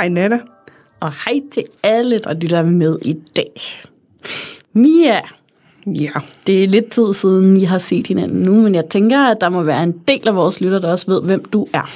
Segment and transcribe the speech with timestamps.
[0.00, 0.38] Hej Nana.
[1.00, 3.52] og hej til alle, der lytter med i dag.
[4.72, 5.20] Mia,
[5.86, 6.10] Ja,
[6.46, 9.48] det er lidt tid siden, vi har set hinanden nu, men jeg tænker, at der
[9.48, 11.90] må være en del af vores lytter, der også ved, hvem du er.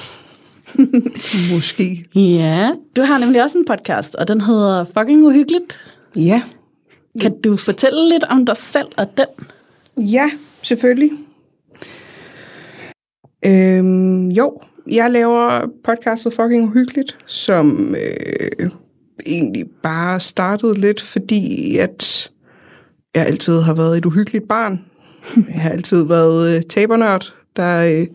[1.54, 2.04] måske.
[2.14, 5.80] Ja, du har nemlig også en podcast, og den hedder Fucking Uhyggeligt.
[6.16, 6.42] Ja,
[7.20, 9.26] Kan du fortælle lidt om dig selv og den?
[10.12, 10.30] ja,
[10.62, 11.10] selvfølgelig.
[13.46, 18.70] Øhm, jo, jeg laver podcastet Fucking Uhyggeligt, som øh,
[19.26, 22.30] egentlig bare startede lidt, fordi at
[23.14, 24.84] jeg altid har været et uhyggeligt barn.
[25.36, 28.06] Jeg har altid været øh, tabernørd, der øh,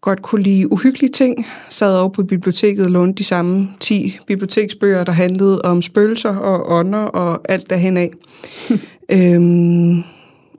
[0.00, 1.46] godt kunne lide uhyggelige ting.
[1.68, 6.78] Sad over på biblioteket og lånte de samme 10 biblioteksbøger, der handlede om spøgelser og
[6.78, 8.10] ånder og alt derhen af.
[9.16, 10.02] øhm,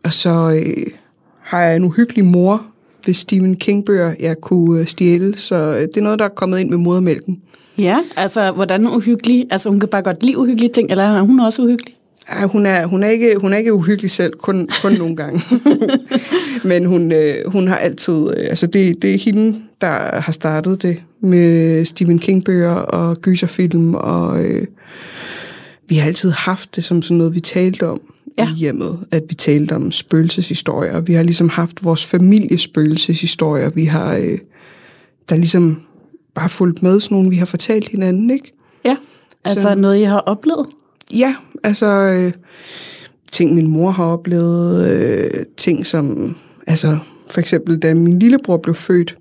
[0.03, 0.87] og så øh,
[1.41, 2.72] har jeg en uhyggelig mor
[3.05, 5.37] ved Stephen King-bøger, jeg kunne øh, stjæle.
[5.37, 7.41] Så øh, det er noget, der er kommet ind med modermælken.
[7.77, 9.45] Ja, altså hvordan uhyggelig?
[9.51, 11.95] Altså hun kan bare godt lide uhyggelige ting, eller er hun også uhyggelig?
[12.27, 15.41] Ej, hun, er, hun, er ikke, hun er ikke uhyggelig selv, kun, kun nogle gange.
[16.69, 18.29] Men hun, øh, hun har altid...
[18.37, 23.95] Øh, altså det, det er hende, der har startet det med Stephen King-bøger og gyserfilm,
[23.95, 24.67] og øh,
[25.89, 28.01] vi har altid haft det som sådan noget, vi talte om
[28.37, 28.49] Ja.
[28.49, 31.01] i hjemmet, at vi talte om spøgelseshistorier.
[31.01, 33.69] Vi har ligesom haft vores familiespøgelseshistorier.
[33.69, 34.37] Vi har øh,
[35.29, 35.81] der er ligesom
[36.35, 38.53] bare fulgt med sådan nogle, vi har fortalt hinanden, ikke?
[38.85, 38.95] Ja,
[39.45, 40.67] altså Så- noget, I har oplevet?
[41.13, 42.31] Ja, altså øh,
[43.31, 46.35] ting, min mor har oplevet, øh, ting som,
[46.67, 46.97] altså
[47.31, 49.17] for eksempel, da min lillebror blev født,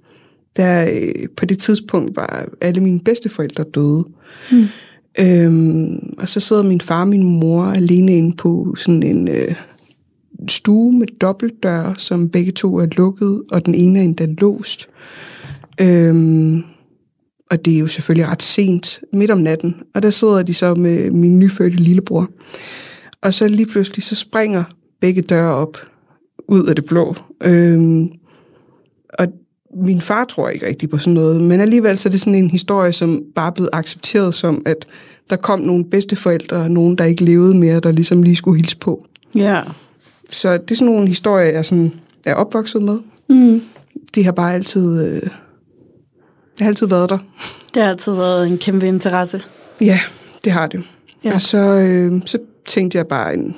[0.57, 4.05] der øh, på det tidspunkt var alle mine bedsteforældre døde.
[4.53, 4.65] Mm.
[5.21, 9.55] Øhm, og så sidder min far og min mor alene inde på sådan en øh,
[10.49, 14.89] stue med dobbeltdør, som begge to er lukket, og den ene er endda låst.
[15.81, 16.63] Øhm,
[17.51, 19.75] og det er jo selvfølgelig ret sent, midt om natten.
[19.95, 22.29] Og der sidder de så med min nyfødte lillebror.
[23.23, 24.65] Og så lige pludselig, så springer
[25.01, 25.77] begge døre op
[26.49, 27.15] ud af det blå.
[27.45, 28.09] Øhm,
[29.19, 29.27] og
[29.75, 32.51] min far tror ikke rigtig på sådan noget, men alligevel så er det sådan en
[32.51, 34.85] historie, som bare er blevet accepteret som, at
[35.31, 38.77] der kom nogle bedsteforældre, og nogen, der ikke levede mere, der ligesom lige skulle hilse
[38.77, 39.07] på.
[39.35, 39.63] Ja.
[40.29, 41.95] Så det er sådan nogle historier, jeg sådan
[42.25, 42.99] er opvokset med.
[43.29, 43.63] Mm.
[44.15, 47.19] De har bare altid, øh, det har altid været der.
[47.75, 49.43] Det har altid været en kæmpe interesse.
[49.81, 50.01] Ja,
[50.45, 50.83] det har det.
[51.25, 51.35] Ja.
[51.35, 53.57] Og så, øh, så tænkte jeg bare, en,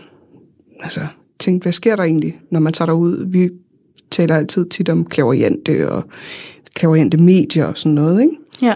[0.80, 1.00] altså,
[1.40, 3.26] tænkte, hvad sker der egentlig, når man tager derud?
[3.26, 3.50] Vi
[4.14, 6.04] taler altid tit om klaverjante og
[6.74, 8.36] klaverjante medier og sådan noget, ikke?
[8.62, 8.74] Ja.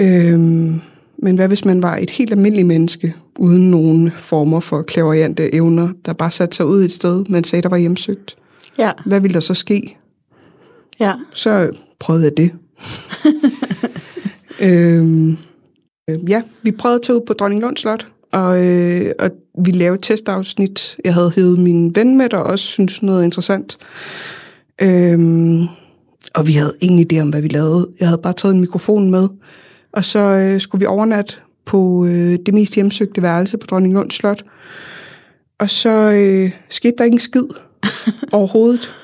[0.00, 0.80] Øhm,
[1.18, 5.88] men hvad hvis man var et helt almindeligt menneske, uden nogen former for klaverjante evner,
[6.04, 8.36] der bare satte sig ud et sted, man sagde, der var hjemsøgt?
[8.78, 8.92] Ja.
[9.06, 9.96] Hvad ville der så ske?
[11.00, 11.12] Ja.
[11.34, 12.52] Så prøvede jeg det.
[14.68, 15.36] øhm,
[16.10, 19.30] øh, ja, vi prøvede at tage ud på Dronninglund Slot, og, øh, og
[19.64, 20.96] vi lavede et testafsnit.
[21.04, 23.78] Jeg havde hævet min ven med, der også synes noget interessant.
[24.80, 25.66] Øhm,
[26.34, 27.88] og vi havde ingen idé om, hvad vi lavede.
[28.00, 29.28] Jeg havde bare taget en mikrofon med,
[29.92, 34.44] og så øh, skulle vi overnatte på øh, det mest hjemsøgte værelse på Dronninglund Slot.
[35.58, 37.46] Og så øh, skete der ikke en skid
[38.32, 38.94] overhovedet.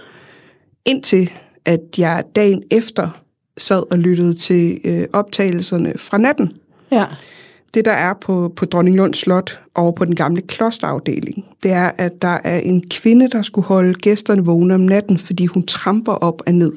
[0.84, 1.30] Indtil
[1.64, 3.22] at jeg dagen efter
[3.58, 6.52] sad og lyttede til øh, optagelserne fra natten.
[6.92, 7.04] Ja.
[7.74, 12.22] Det, der er på, på Dronninglund Slot over på den gamle klosterafdeling, det er, at
[12.22, 16.42] der er en kvinde, der skulle holde gæsterne vågne om natten, fordi hun tramper op
[16.46, 16.72] og ned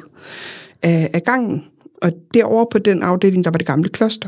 [0.82, 1.64] af, af gangen.
[2.02, 4.28] Og derovre på den afdeling, der var det gamle kloster.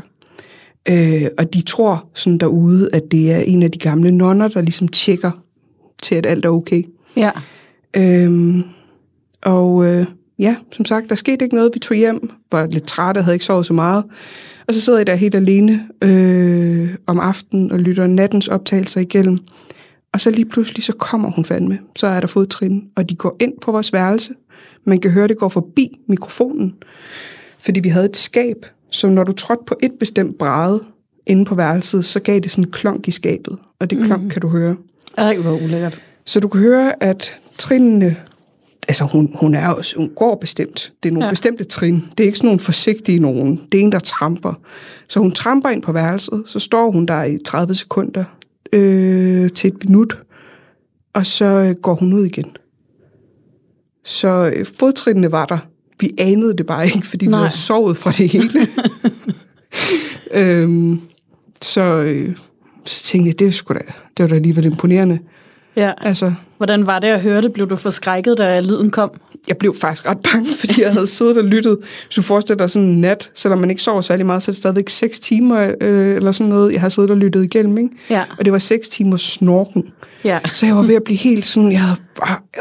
[0.88, 4.60] Øh, og de tror sådan derude, at det er en af de gamle nonner, der
[4.60, 5.30] ligesom tjekker
[6.02, 6.82] til, at alt er okay.
[7.16, 7.30] Ja.
[7.96, 8.62] Øhm,
[9.42, 10.06] og øh,
[10.38, 11.70] ja, som sagt, der skete ikke noget.
[11.74, 14.04] Vi tog hjem, var lidt trætte, havde ikke sovet så meget.
[14.68, 19.38] Og så sidder jeg der helt alene øh, om aftenen og lytter nattens optagelser igennem.
[20.12, 21.78] Og så lige pludselig, så kommer hun fandme.
[21.96, 24.34] Så er der fodtrin, og de går ind på vores værelse.
[24.86, 26.74] Man kan høre, det går forbi mikrofonen.
[27.58, 30.84] Fordi vi havde et skab, så når du trådte på et bestemt bræde
[31.26, 33.58] inde på værelset, så gav det sådan en klonk i skabet.
[33.80, 34.30] Og det klonk mm.
[34.30, 34.76] kan du høre.
[35.18, 36.00] Ej, hvor ulækkert.
[36.24, 38.16] Så du kan høre, at trinene
[38.88, 40.92] altså hun, hun er også, hun går bestemt.
[41.02, 41.30] Det er nogle Ja.
[41.30, 42.04] bestemte trin.
[42.18, 43.60] Det er ikke sådan nogle forsigtige nogen.
[43.72, 44.54] Det er en, der tramper.
[45.08, 48.24] Så hun tramper ind på værelset, så står hun der i 30 sekunder
[48.72, 50.18] øh, til et minut,
[51.14, 52.56] og så øh, går hun ud igen.
[54.04, 55.58] Så øh, fodtrinene var der.
[56.00, 57.38] Vi anede det bare ikke, fordi Nej.
[57.38, 58.68] Vi havde sovet fra det hele.
[60.62, 61.00] øhm,
[61.62, 62.36] så, øh,
[62.84, 63.78] så tænkte jeg, det, var sgu da,
[64.16, 65.18] det var da alligevel imponerende.
[65.76, 65.92] Ja.
[66.00, 67.52] Altså, Hvordan var det at høre det?
[67.52, 69.10] Blev du forskrækket, da lyden kom?
[69.48, 71.78] jeg blev faktisk ret bange, fordi jeg havde siddet og lyttet.
[72.06, 74.52] Hvis du forestiller dig sådan en nat, selvom man ikke sover særlig meget, så er
[74.52, 77.90] det stadigvæk 6 timer øh, eller sådan noget, jeg har siddet og lyttet igennem, ikke?
[78.10, 78.24] Ja.
[78.38, 79.84] Og det var 6 timers snorken.
[80.24, 80.38] Ja.
[80.52, 81.98] Så jeg var ved at blive helt sådan, jeg, havde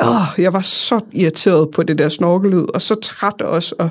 [0.03, 3.89] øh, jeg var så irriteret på det der snorkelyd, og så træt også, og,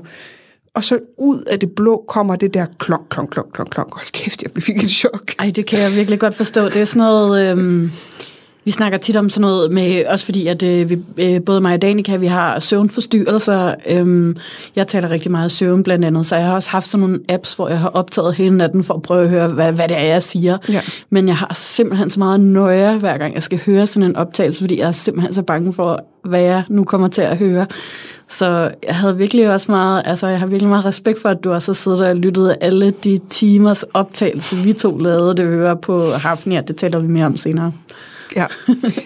[0.75, 3.95] og så ud af det blå kommer det der klonk, klonk, klonk, klonk, klonk.
[3.95, 5.33] Hold kæft, jeg fik et chok.
[5.39, 6.65] Ej, det kan jeg virkelig godt forstå.
[6.65, 7.51] Det er sådan noget...
[7.51, 7.91] Øhm,
[8.65, 11.75] vi snakker tit om sådan noget med, også fordi at øh, vi, øh, både mig
[11.75, 13.75] og Danika, vi har søvnforstyrrelser.
[13.87, 14.37] Øhm,
[14.77, 17.55] jeg taler rigtig meget søvn blandt andet, så jeg har også haft sådan nogle apps,
[17.55, 20.05] hvor jeg har optaget hele natten for at prøve at høre, hvad, hvad det er,
[20.05, 20.59] jeg siger.
[20.69, 20.81] Ja.
[21.11, 24.61] Men jeg har simpelthen så meget nøje, hver gang jeg skal høre sådan en optagelse,
[24.61, 27.67] fordi jeg er simpelthen så bange for, hvad jeg nu kommer til at høre.
[28.29, 31.53] Så jeg havde virkelig også meget, altså jeg har virkelig meget respekt for, at du
[31.53, 36.11] også har siddet og lyttet alle de timers optagelse, vi to lavede det høre på
[36.11, 36.61] Hafnia.
[36.61, 37.73] Det taler vi mere om senere.
[38.37, 38.47] Ja,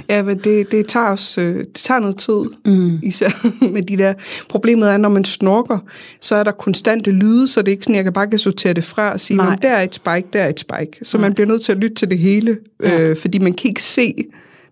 [0.08, 2.98] ja men det, det, tager også, øh, det tager noget tid, mm.
[3.02, 3.28] især
[3.72, 4.14] med de der.
[4.48, 5.78] Problemet er, når man snorker,
[6.20, 8.72] så er der konstante lyde, så det er ikke sådan, jeg kan bare kan sortere
[8.72, 9.50] det fra og sige, Nej.
[9.50, 10.98] "Nå, der er et spike, der er et spike.
[11.02, 13.00] Så man bliver nødt til at lytte til det hele, Ja.
[13.02, 14.14] øh, fordi man kan ikke se,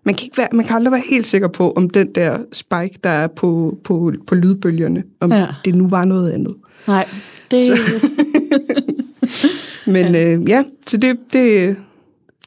[0.05, 2.99] man kan, ikke være, man kan aldrig være helt sikker på, om den der spike,
[3.03, 5.37] der er på, på, på lydbølgerne, om Ja.
[5.37, 5.47] ja.
[5.65, 6.53] det nu var noget andet.
[6.87, 7.07] Nej,
[7.51, 7.59] det,
[9.85, 11.75] Men ja, øh, ja så det, det,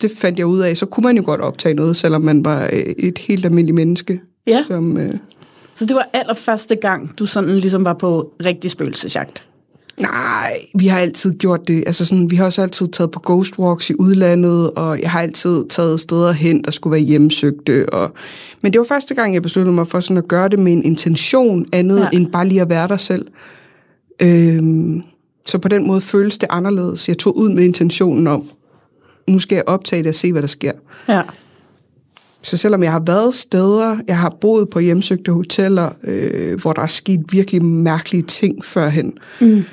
[0.02, 0.76] det fandt jeg ud af.
[0.76, 4.20] Så kunne man jo godt optage noget, selvom man var øh, et helt almindeligt menneske.
[4.46, 4.64] Ja.
[4.66, 5.14] Som, øh,
[5.74, 9.44] så det var allerførste gang, du sådan ligesom var på rigtig spøgelsesjagt.
[10.00, 11.82] Nej, vi har altid gjort det.
[11.86, 15.20] Altså sådan, vi har også altid taget på ghost walks i udlandet, og jeg har
[15.20, 17.92] altid taget steder hen, der skulle være hjemsøgte.
[17.92, 18.12] Og...
[18.62, 20.84] Men det var første gang, jeg besluttede mig for sådan at gøre det med en
[20.84, 22.02] intention andet, Ja.
[22.12, 22.18] ja.
[22.18, 23.26] end bare lige at være der selv.
[24.22, 25.02] Øhm,
[25.46, 27.08] så på den måde føles det anderledes.
[27.08, 28.44] Jeg tog ud med intentionen om,
[29.28, 30.72] nu skal jeg optage det og se, hvad der sker.
[31.08, 31.22] Ja.
[32.42, 36.82] Så selvom jeg har været steder, jeg har boet på hjemsøgte hoteller, øh, hvor der
[36.82, 39.12] er sket virkelig mærkelige ting førhen.
[39.40, 39.64] Mm.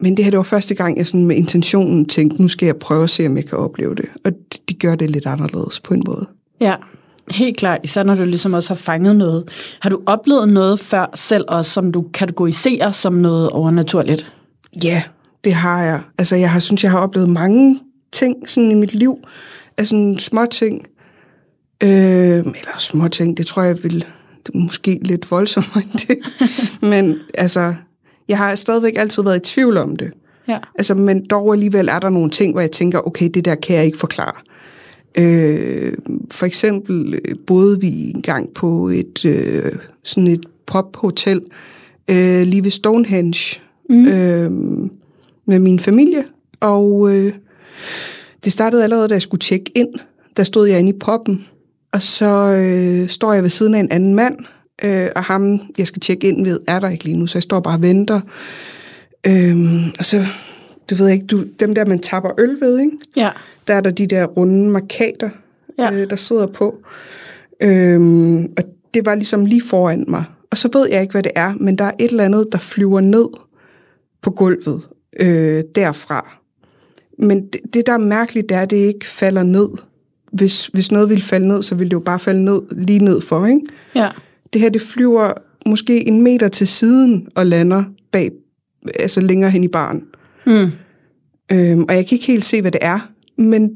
[0.00, 2.76] Men det her, det var første gang, jeg sådan med intentionen tænkte, nu skal jeg
[2.76, 4.04] prøve at se, om jeg kan opleve det.
[4.24, 6.26] Og det, det gør det lidt anderledes på en måde.
[6.60, 6.74] Ja,
[7.30, 7.80] helt klart.
[7.84, 9.44] Især når du ligesom også har fanget noget.
[9.80, 14.32] Har du oplevet noget før selv også, som du kategoriserer som noget overnaturligt?
[14.84, 15.02] Ja,
[15.44, 16.00] det har jeg.
[16.18, 17.80] Altså, jeg har synes, jeg har oplevet mange
[18.12, 19.18] ting sådan i mit liv.
[19.76, 20.86] Altså sådan små ting.
[21.82, 24.04] Øh, eller små ting, det tror jeg vil
[24.46, 26.18] det er måske lidt voldsommere end det.
[26.90, 27.74] Men altså,
[28.28, 30.12] jeg har stadigvæk altid været i tvivl om det.
[30.48, 30.58] Ja.
[30.74, 33.76] Altså, men dog alligevel er der nogle ting, hvor jeg tænker, okay, det der kan
[33.76, 34.34] jeg ikke forklare.
[35.18, 35.92] Øh,
[36.30, 39.72] for eksempel øh, boede vi engang på et øh,
[40.02, 41.40] sådan et pophotel
[42.10, 43.60] øh, lige ved Stonehenge
[43.90, 44.06] mm.
[44.06, 44.50] øh,
[45.46, 46.24] med min familie,
[46.60, 47.32] og øh,
[48.44, 49.88] det startede allerede, da jeg skulle tjekke ind.
[50.36, 51.46] Der stod jeg inde i poppen,
[51.92, 54.36] og så øh, står jeg ved siden af en anden mand,
[54.84, 57.42] øh, og ham, jeg skal tjekke ind ved, er der ikke lige nu, så jeg
[57.42, 58.20] står bare og venter.
[59.26, 60.24] Øh, og så,
[60.90, 62.92] du ved ikke, du, dem der, man tapper øl ved, ikke?
[63.16, 63.30] Ja.
[63.68, 65.30] der er der de der runde markader,
[65.78, 65.92] Ja.
[65.92, 66.78] øh, der sidder på.
[67.62, 70.24] Øhm, og det var ligesom lige foran mig.
[70.50, 72.58] Og så ved jeg ikke, hvad det er, men der er et eller andet, der
[72.58, 73.26] flyver ned
[74.22, 74.82] på gulvet
[75.20, 76.39] øh, derfra.
[77.22, 79.68] Men det, det, der er mærkeligt, det er, at det ikke falder ned.
[80.32, 83.20] Hvis, hvis noget ville falde ned, så ville det jo bare falde ned, lige ned
[83.20, 83.60] for, ikke?
[83.94, 84.08] Ja.
[84.52, 85.32] Det her, det flyver
[85.66, 88.30] måske en meter til siden og lander bag,
[89.00, 90.02] altså længere hen i baren.
[90.46, 90.70] Mm.
[91.52, 93.70] Øhm, og jeg kan ikke helt se, hvad det er, men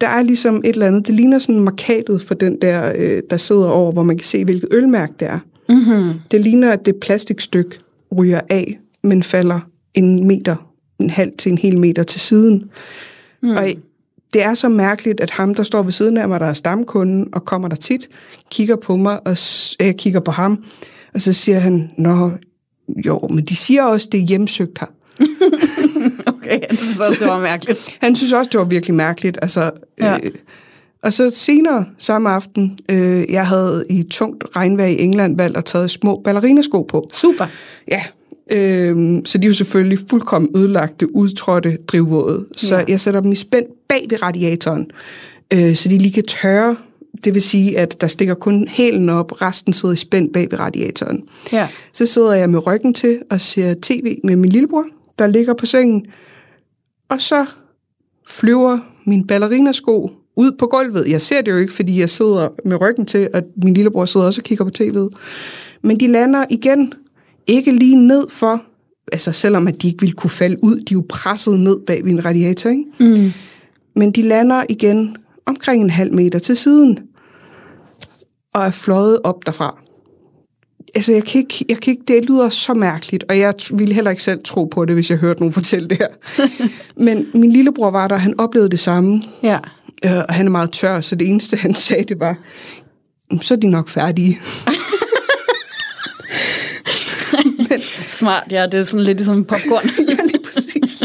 [0.00, 1.06] der er ligesom et eller andet.
[1.06, 4.44] Det ligner sådan markatet for den der, øh, der sidder over, hvor man kan se,
[4.44, 5.38] hvilket ølmærke det er.
[5.68, 6.12] Mm-hmm.
[6.30, 7.78] Det ligner, at det plastikstykke
[8.18, 9.60] ryger af, men falder
[9.94, 10.65] en meter,
[10.98, 12.70] en halv til en hel meter til siden.
[13.42, 13.50] Mm.
[13.50, 13.68] Og
[14.32, 17.28] det er så mærkeligt, at ham, der står ved siden af mig, der er stamkunden
[17.32, 18.08] og kommer der tit,
[18.50, 19.36] kigger på mig, og
[19.80, 20.64] jeg kigger på ham,
[21.14, 22.30] og så siger han, Nå,
[23.06, 24.86] jo, men de siger også, det er hjemsøgt her.
[26.26, 27.96] Okay, jeg synes også, det var mærkeligt.
[28.02, 29.38] Han synes også, det var virkelig mærkeligt.
[29.42, 30.14] Altså, Ja.
[30.22, 30.30] øh,
[31.02, 35.64] og så senere samme aften, øh, jeg havde i tungt regnvejr i England valgt at
[35.64, 37.08] tage små ballerinasko på.
[37.14, 37.46] Super.
[37.88, 38.02] Ja,
[38.52, 42.46] øh, så de er jo selvfølgelig fuldkommen ødelagte, udtrådte, drivvåde.
[42.56, 42.84] Så Ja.
[42.88, 44.86] jeg sætter dem i spænd bag ved radiatoren,
[45.52, 46.76] øh, så de lige kan tørre
[47.24, 50.58] det vil sige, at der stikker kun hælen op, resten sidder i spænd bag ved
[50.60, 51.22] radiatoren.
[51.52, 51.68] Ja.
[51.92, 54.84] Så sidder jeg med ryggen til og ser tv med min lillebror,
[55.18, 56.06] der ligger på sengen.
[57.08, 57.46] Og så
[58.28, 61.06] flyver min ballerinasko ud på gulvet.
[61.08, 64.26] Jeg ser det jo ikke, fordi jeg sidder med ryggen til, og min lillebror sidder
[64.26, 65.08] også og kigger på tv'et.
[65.82, 66.92] Men de lander igen
[67.46, 68.62] ikke lige ned for,
[69.12, 72.04] altså selvom at de ikke ville kunne falde ud, de er jo presset ned bag
[72.04, 72.84] ved en radiator, ikke?
[73.00, 73.30] Mm.
[73.96, 76.98] Men de lander igen omkring en halv meter til siden,
[78.54, 79.78] og er fløjet op derfra.
[80.94, 84.10] Altså, jeg kan, ikke, jeg kan ikke, det lyder så mærkeligt, og jeg ville heller
[84.10, 86.08] ikke selv tro på det, hvis jeg hørte nogen fortælle det her.
[87.02, 89.58] Men min lillebror var der, han oplevede det samme, Ja.
[90.04, 92.36] øh, og han er meget tør, så det eneste, han sagde, det var,
[93.32, 94.38] "Mm, så er de nok færdige.
[98.16, 98.66] Smart, ja.
[98.66, 99.84] Det er sådan lidt ligesom popcorn.
[100.08, 101.02] ja, lige præcis.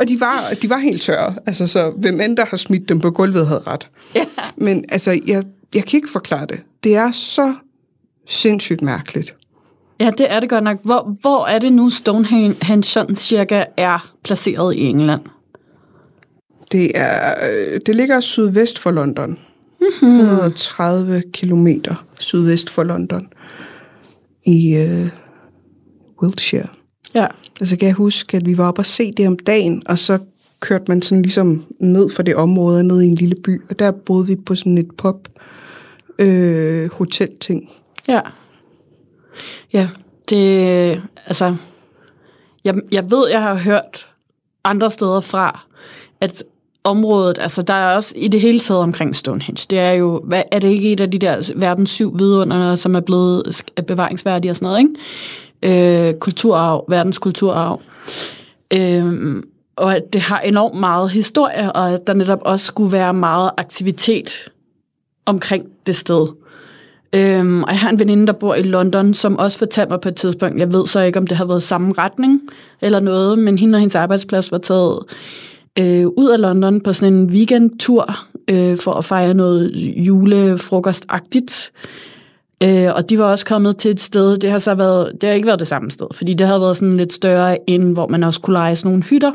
[0.00, 3.00] Og de var, de var helt tørre, altså, så hvem end der har smidt dem
[3.00, 3.88] på gulvet, havde ret.
[4.14, 4.24] ja.
[4.56, 6.60] Men altså, jeg, jeg kan ikke forklare det.
[6.84, 7.54] Det er så
[8.28, 9.36] sindssygt mærkeligt.
[10.00, 10.78] Ja, det er det godt nok.
[10.82, 15.20] Hvor, hvor er det nu Stonehenge sådan cirka er placeret i England?
[16.72, 19.38] Det, er, øh, det ligger sydvest for London.
[20.02, 23.28] 130 kilometer sydvest for London.
[24.46, 25.08] I øh,
[26.24, 26.66] Wiltshire.
[27.14, 27.26] Ja.
[27.60, 30.18] Altså kan jeg huske, at vi var oppe og se det om dagen, og så
[30.60, 33.90] kørte man sådan ligesom ned fra det område, ned i en lille by, og der
[33.90, 35.28] boede vi på sådan et pop
[36.18, 37.70] øh, hotelting.
[38.08, 38.20] Ja.
[39.72, 39.88] Ja,
[40.28, 41.56] det, altså,
[42.64, 44.08] jeg, jeg ved, jeg har hørt
[44.64, 45.66] andre steder fra,
[46.20, 46.42] at
[46.84, 50.42] området, altså der er også i det hele taget omkring Stonehenge, det er jo, hvad,
[50.52, 54.56] er det ikke et af de der verdens syv vidunder, som er blevet bevaringsværdige og
[54.56, 54.94] sådan noget, ikke?
[55.64, 57.80] Øh, kulturarv, verdens kulturarv.
[58.78, 59.42] Øh,
[59.76, 63.50] og at det har enormt meget historie, og at der netop også skulle være meget
[63.56, 64.48] aktivitet
[65.26, 66.28] omkring det sted.
[67.14, 70.08] Øhm, og jeg har en veninde, der bor i London, som også fortalte mig på
[70.08, 72.40] et tidspunkt, jeg ved så ikke, om det har været samme retning
[72.80, 74.98] eller noget, men hende og hendes arbejdsplads var taget
[75.78, 78.16] øh, ud af London på sådan en weekendtur
[78.50, 81.72] øh, for at fejre noget julefrokostagtigt.
[82.62, 85.34] Øh, og de var også kommet til et sted, det har så været, det har
[85.34, 88.22] ikke været det samme sted, fordi det havde været sådan lidt større end, hvor man
[88.22, 89.32] også kunne lege sådan nogle hytter.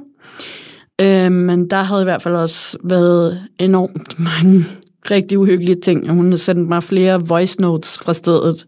[1.01, 4.65] Øh, men der havde i hvert fald også været enormt mange
[5.11, 8.65] rigtig uhyggelige ting, og hun har sendt mig flere voice notes fra stedet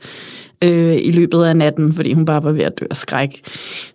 [0.64, 3.42] øh, i løbet af natten, fordi hun bare var ved at dø af skræk.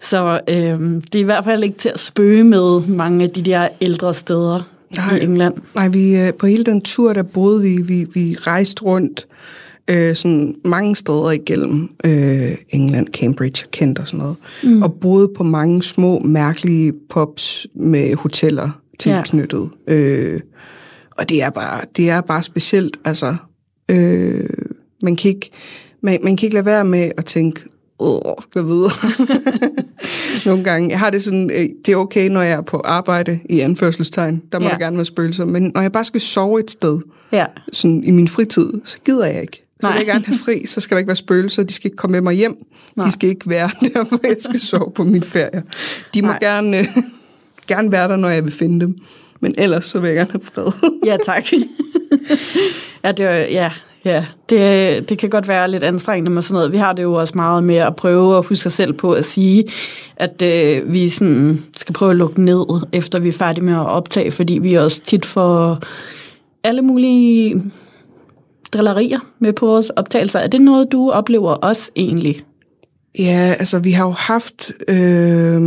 [0.01, 0.81] Så øh,
[1.13, 4.15] det er i hvert fald ikke til at spøge med mange af de der ældre
[4.15, 4.61] steder
[4.97, 5.17] Nej.
[5.17, 5.55] i England.
[5.75, 9.66] Nej, vi, øh, på hele den tur, der boede vi, vi, vi rejste rundt øh,
[10.15, 14.83] sådan mange steder igennem øh, England, Cambridge Kent og sådan noget, mm.
[14.83, 19.69] og boede på mange små, mærkelige pubs med hoteller tilknyttet.
[19.89, 19.95] Ja.
[19.95, 20.41] Øh,
[21.11, 23.37] og det er bare, det er bare specielt, altså,
[23.89, 24.49] øh,
[25.03, 25.51] man, kan ikke,
[26.01, 27.61] man, man kan ikke lade være med at tænke,
[27.99, 28.21] åh,
[28.53, 28.91] gå videre.
[30.47, 30.91] Nogle gange.
[30.91, 34.43] Jeg har det sådan, øh, det er okay, når jeg er på arbejde, i anførselstegn,
[34.53, 34.71] der må ja.
[34.71, 37.01] der gerne være spøgelser, men når jeg bare skal sove et sted,
[37.33, 39.66] Ja, sådan i min fritid, så gider jeg ikke.
[39.81, 39.93] Så Nej.
[39.93, 42.13] vil jeg gerne have fri, så skal der ikke være spøgelser, de skal ikke komme
[42.13, 42.57] med mig hjem.
[42.97, 43.07] Nej.
[43.07, 45.63] De skal ikke være der, hvor jeg skal sove på min ferie.
[46.15, 46.39] De må Nej.
[46.41, 46.87] gerne, øh,
[47.69, 48.95] gerne være der, når jeg vil finde dem.
[49.41, 50.91] Men ellers så vil jeg gerne have fred.
[51.07, 51.45] ja tak.
[53.05, 53.71] ja, det, er- ja,
[54.05, 54.27] ja.
[54.49, 56.73] Det, det kan godt være lidt anstrengende med sådan noget.
[56.73, 59.25] Vi har det jo også meget med at prøve at huske os selv på at
[59.25, 59.65] sige,
[60.17, 63.87] at øh, vi sådan skal prøve at lukke ned, efter vi er færdige med at
[63.87, 65.79] optage, fordi vi også tit får
[66.65, 67.63] alle mulige
[68.73, 70.41] drillerier med på vores optagelser.
[70.41, 72.45] Er det noget, du oplever også egentlig?
[73.19, 74.73] Ja, altså vi har jo haft...
[74.89, 75.63] Øh,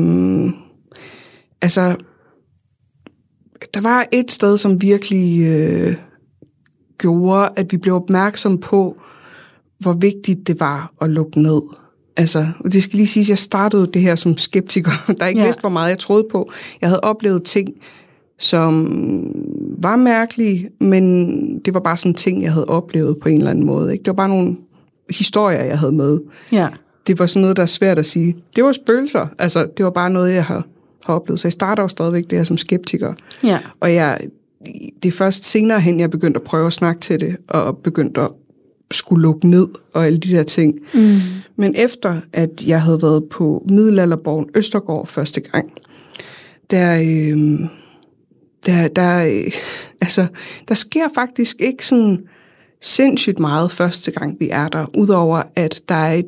[1.61, 1.95] altså,
[3.73, 5.95] der var et sted, som virkelig øh,
[6.97, 8.97] gjorde, at vi blev opmærksom på,
[9.79, 11.61] hvor vigtigt det var at lukke ned.
[12.17, 15.39] Altså, og det skal lige sige, at jeg startede det her som skeptiker, der ikke
[15.39, 15.45] ja.
[15.45, 16.51] vidste, hvor meget jeg troede på.
[16.81, 17.69] Jeg havde oplevet ting,
[18.39, 18.85] som
[19.77, 23.65] var mærkelige, men det var bare sådan ting, jeg havde oplevet på en eller anden
[23.65, 23.91] måde.
[23.91, 24.03] Ikke?
[24.03, 24.57] Det var bare nogle
[25.09, 26.19] historier, jeg havde med
[26.51, 26.67] Ja.
[27.07, 28.35] det var sådan noget, der er svært at sige.
[28.55, 29.27] Det var spøgelser.
[29.39, 30.65] Altså, det var bare noget, jeg har,
[31.05, 31.39] har oplevet.
[31.39, 33.13] Så jeg starter jo stadigvæk det her som skeptiker.
[33.43, 33.59] Ja.
[33.79, 34.19] Og jeg,
[35.03, 38.21] det er først senere hen, jeg begyndte at prøve at snakke til det, og begyndte
[38.21, 38.29] at
[38.91, 40.75] skulle lukke ned og alle de der ting.
[40.93, 41.17] Mm.
[41.55, 45.71] Men efter, at jeg havde været på middelalderborgen Østergård første gang,
[46.71, 47.59] der, øh,
[48.65, 49.51] der, der, øh,
[50.01, 50.27] altså,
[50.67, 52.19] der sker faktisk ikke sådan
[52.81, 56.25] sindssygt meget første gang, vi er der, udover at der er et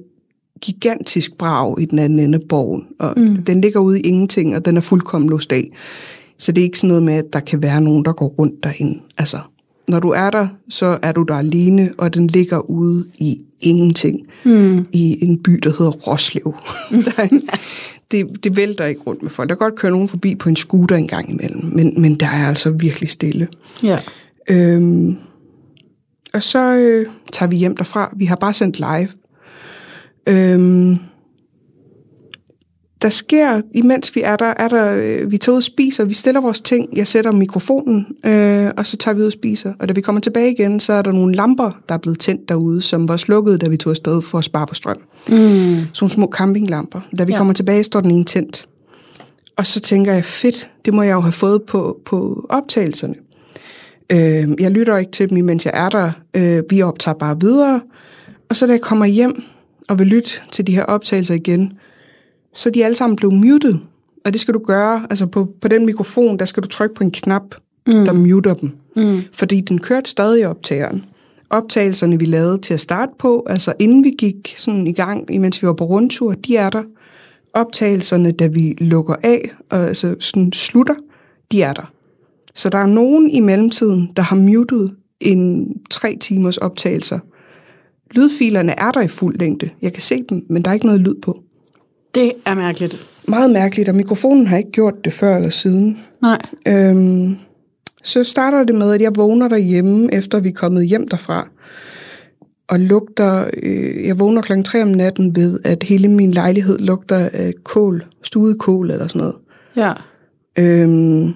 [0.62, 3.44] gigantisk brag i den anden ende af borgen, og mm.
[3.44, 5.68] den ligger ude i ingenting, og den er fuldkommen låst af.
[6.38, 8.64] Så det er ikke sådan noget med, at der kan være nogen, der går rundt
[8.64, 9.00] derinde.
[9.18, 9.38] Altså,
[9.88, 14.20] når du er der, så er du der alene, og den ligger ude i ingenting.
[14.46, 14.86] Mm.
[14.92, 16.56] I en by, der hedder Roslev.
[17.06, 17.58] Der er-
[18.12, 19.50] det, det vælter ikke rundt med folk.
[19.50, 22.26] Der kan godt køre nogen forbi på en scooter en gang imellem, men, men der
[22.26, 23.48] er altså virkelig stille.
[23.84, 23.98] Ja.
[24.50, 25.18] Øhm,
[26.34, 28.14] og så øh, tager vi hjem derfra.
[28.18, 29.10] Vi har bare sendt live.
[30.28, 30.98] Øhm,
[33.02, 36.14] der sker, imens vi er der, er der øh, vi tager ud og spiser, vi
[36.14, 39.74] stiller vores ting, jeg sætter mikrofonen, øh, og så tager vi ud og spiser.
[39.80, 42.50] Og da vi kommer tilbage igen, så er der nogle lamper, der er blevet tændt
[42.50, 44.98] derude, som var slukket, da vi tog afsted for at spare på strøm.
[44.98, 45.34] Mm.
[45.34, 47.00] Sådan nogle små campinglamper.
[47.18, 47.38] Da vi Ja.
[47.38, 48.66] kommer tilbage, står den ene tændt.
[49.56, 53.16] Og så tænker jeg, fedt, det må jeg jo have fået på, på optagelserne.
[54.12, 56.12] Øh, jeg lytter ikke til dem, imens jeg er der.
[56.34, 57.82] Øh, vi optager bare videre.
[58.50, 59.44] Og så da jeg kommer hjem
[59.90, 61.74] og vil lytte til de her optagelser igen,
[62.54, 63.76] så de alle sammen blevet muted.
[64.26, 67.04] Og det skal du gøre, altså på, på den mikrofon, der skal du trykke på
[67.04, 67.56] en knap,
[67.88, 68.06] mm.
[68.06, 68.72] der muter dem.
[68.96, 69.22] Mm.
[69.32, 71.06] Fordi den kørte stadig optageren.
[71.50, 75.62] Optagelserne, vi lavede til at starte på, altså inden vi gik sådan i gang, imens
[75.62, 76.84] vi var på rundtur, de er der.
[77.54, 80.96] Optagelserne, da vi lukker af, og altså sådan slutter,
[81.52, 81.92] de er der.
[82.54, 84.90] Så der er nogen i mellemtiden, der har muted
[85.20, 87.20] en tre timers optagelser.
[88.12, 89.70] Lydfilerne er der i fuld længde.
[89.82, 91.44] Jeg kan se dem, men der er ikke noget lyd på.
[92.16, 93.08] Det er mærkeligt.
[93.28, 96.00] Meget mærkeligt, og mikrofonen har ikke gjort det før eller siden.
[96.22, 96.42] Nej.
[96.68, 97.36] Øhm,
[98.04, 101.48] så starter det med, at jeg vågner derhjemme, efter vi er kommet hjem derfra,
[102.68, 107.30] og lugter, øh, jeg vågner klokken 3 om natten ved, at hele min lejlighed lugter
[107.34, 109.36] af kål, stuet kål eller sådan noget.
[109.76, 109.94] Ja.
[110.60, 111.34] Øhm,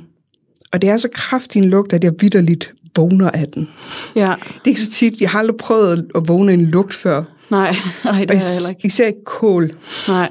[0.73, 3.69] og det er så kraftig en lugt, at jeg vidderligt vågner af den.
[4.15, 4.33] Ja.
[4.37, 7.23] Det er ikke så tit, jeg har aldrig prøvet at vågne en lugt før.
[7.51, 7.75] Nej.
[8.05, 8.81] Nej, det er heller ikke.
[8.83, 9.71] især ikke kål.
[10.07, 10.29] Nej.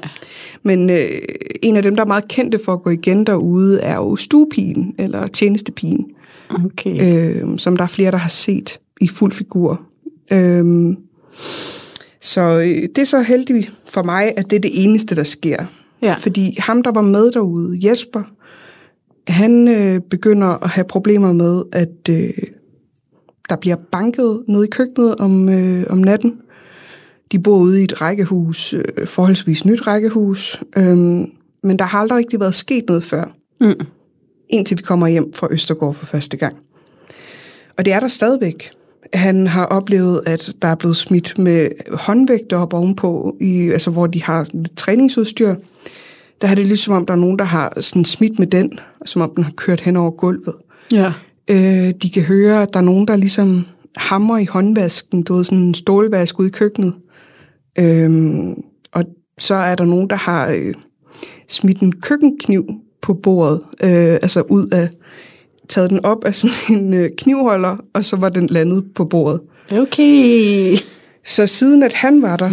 [0.63, 0.97] Men øh,
[1.63, 4.95] en af dem, der er meget kendte for at gå igen derude, er jo stuepigen,
[4.97, 6.05] eller tjenestepigen.
[6.65, 7.43] Okay.
[7.43, 9.81] øh, som der er flere, der har set i fuld figur.
[10.33, 10.95] Øh,
[12.21, 15.65] så øh, det er så heldigt for mig, at det er det eneste, der sker.
[16.01, 16.13] Ja.
[16.13, 18.21] Fordi ham, der var med derude, Jesper,
[19.27, 22.29] han øh, begynder at have problemer med, at øh,
[23.49, 26.33] der bliver banket nede i køkkenet om, øh, om natten.
[27.31, 30.97] De bor ude i et rækkehus, øh, forholdsvis nyt rækkehus, øh,
[31.63, 33.25] men der har aldrig rigtig været sket noget før
[33.61, 33.73] Mm.
[34.49, 36.55] indtil vi kommer hjem fra Østergaard for første gang.
[37.77, 38.69] Og det er der stadigvæk.
[39.13, 44.07] Han har oplevet, at der er blevet smidt med håndvægte op ovenpå, i, altså hvor
[44.07, 45.55] de har lidt træningsudstyr.
[46.41, 49.21] Der er det ligesom om, der er nogen, der har sådan smidt med den, som
[49.21, 50.53] om den har kørt hen over gulvet.
[50.91, 51.13] Ja.
[51.49, 53.65] Øh, de kan høre, at der er nogen, der ligesom
[53.97, 56.93] hammer i håndvasken, du ved, sådan en stålvask ude i køkkenet.
[57.79, 58.53] Øhm,
[58.91, 59.03] og
[59.37, 60.73] så er der nogen, der har øh,
[61.47, 62.65] smidt en køkkenkniv
[63.01, 64.89] på bordet, øh, altså ud af,
[65.69, 69.41] taget den op af sådan en øh, knivholder, og så var den landet på bordet.
[69.71, 70.77] Okay.
[71.25, 72.51] Så siden at han var der,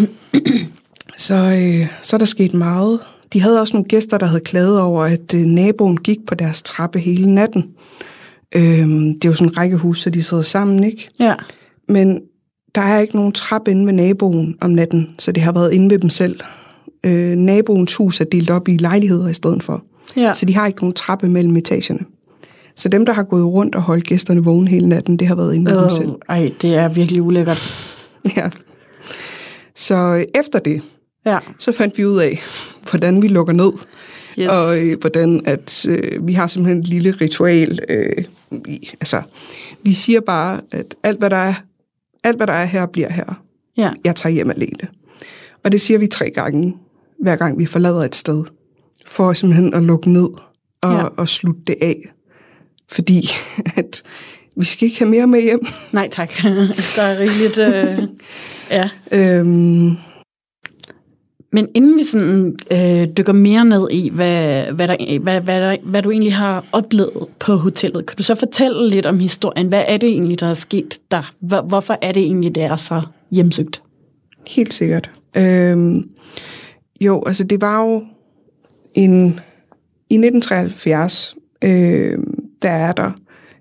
[1.26, 3.00] så, øh, så er der sket meget.
[3.32, 6.62] De havde også nogle gæster, der havde klaget over, at øh, naboen gik på deres
[6.62, 7.64] trappe hele natten.
[8.54, 11.08] Øhm, det er jo sådan en rækkehus, så de sidder sammen, ikke?
[11.20, 11.34] Ja.
[11.88, 12.20] Men
[12.74, 15.90] der er ikke nogen trappe inde ved naboen om natten, så det har været inde
[15.90, 16.40] ved dem selv.
[17.06, 19.84] Øh, naboens hus er delt op i lejligheder i stedet for.
[20.16, 20.32] Ja.
[20.32, 22.00] Så de har ikke nogen trappe mellem etagerne.
[22.76, 25.54] Så dem, der har gået rundt og holdt gæsterne vågne hele natten, det har været
[25.54, 26.10] inde ved dem selv.
[26.28, 27.62] Ej, det er virkelig ulækkert.
[28.36, 28.48] Ja.
[29.74, 30.82] Så øh, efter det,
[31.26, 31.38] Ja.
[31.58, 32.38] så fandt vi ud af,
[32.90, 33.72] hvordan vi lukker ned.
[34.38, 34.50] Yes.
[34.50, 37.78] Og øh, hvordan at øh, vi har simpelthen et lille ritual.
[37.88, 38.24] Øh,
[38.64, 39.22] vi, altså,
[39.82, 41.54] vi siger bare, at alt hvad, der er,
[42.24, 43.42] alt, hvad der er her, bliver her.
[43.76, 43.90] Ja.
[44.04, 44.88] Jeg tager hjem alene.
[45.64, 46.76] Og det siger vi tre gange,
[47.22, 48.44] hver gang vi forlader et sted.
[49.06, 50.28] For simpelthen at lukke ned
[50.82, 51.02] og, Ja.
[51.04, 51.96] og slutte det af.
[52.90, 53.28] Fordi
[53.76, 54.02] at
[54.56, 55.66] vi skal ikke have mere med hjem.
[55.92, 56.30] Nej, tak.
[56.96, 57.58] Der er rigeligt...
[57.58, 58.08] Øh,
[58.70, 58.88] ja.
[59.12, 59.96] Øhm,
[61.52, 65.76] Men inden vi sådan øh, dykker mere ned i, hvad, hvad, der, hvad, hvad, der,
[65.84, 69.68] hvad du egentlig har oplevet på hotellet, kan du så fortælle lidt om historien?
[69.68, 71.32] Hvad er det egentlig, der er sket der?
[71.40, 73.82] Hvor, hvorfor er det egentlig, det er så hjemsøgt?
[74.48, 75.10] Helt sikkert.
[75.36, 76.08] Øhm,
[77.00, 78.04] jo, altså det var jo
[78.94, 79.40] en,
[80.10, 82.18] i 1973, øh,
[82.62, 83.10] der er der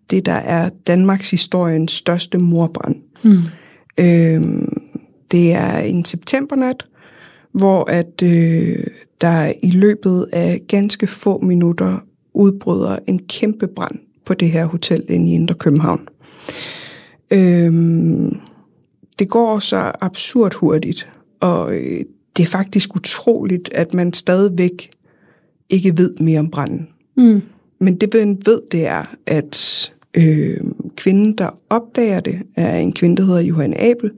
[0.09, 2.95] det, der er Danmarks historiens største morbrand.
[3.23, 3.41] Mm.
[3.97, 4.69] Øhm,
[5.31, 6.85] det er en septembernat,
[7.51, 8.83] hvor at øh,
[9.21, 11.97] der i løbet af ganske få minutter
[12.33, 16.07] udbryder en kæmpe brand på det her hotel inde i Indre København.
[17.33, 18.39] Øhm,
[19.19, 22.05] det går så absurd hurtigt, og øh,
[22.37, 24.91] det er faktisk utroligt, at man stadigvæk
[25.69, 26.87] ikke ved mere om branden.
[27.17, 27.41] Mm.
[27.79, 30.57] Men det man ved, det er, at øh,
[30.95, 34.11] kvinden, der opdager det, er en kvinde, der hedder Johanne Abel.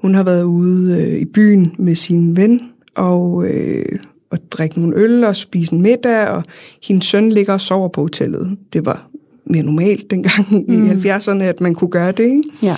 [0.00, 2.60] Hun har været ude øh, i byen med sin ven
[2.94, 3.98] og, øh,
[4.30, 6.42] og drikke nogle øl og spise en middag, og
[6.82, 8.56] hendes søn ligger og sover på hotellet.
[8.72, 9.08] Det var
[9.46, 10.86] mere normalt dengang mm.
[10.86, 12.24] i 70'erne, at man kunne gøre det.
[12.24, 12.42] Ikke?
[12.62, 12.76] Ja.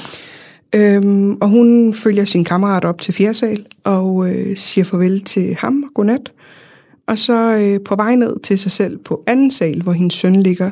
[0.74, 5.54] Øhm, og hun følger sin kammerat op til fjerde sal og øh, siger farvel til
[5.54, 6.32] ham og godnat.
[7.06, 10.36] Og så øh, på vej ned til sig selv på anden sal, hvor hendes søn
[10.36, 10.70] ligger,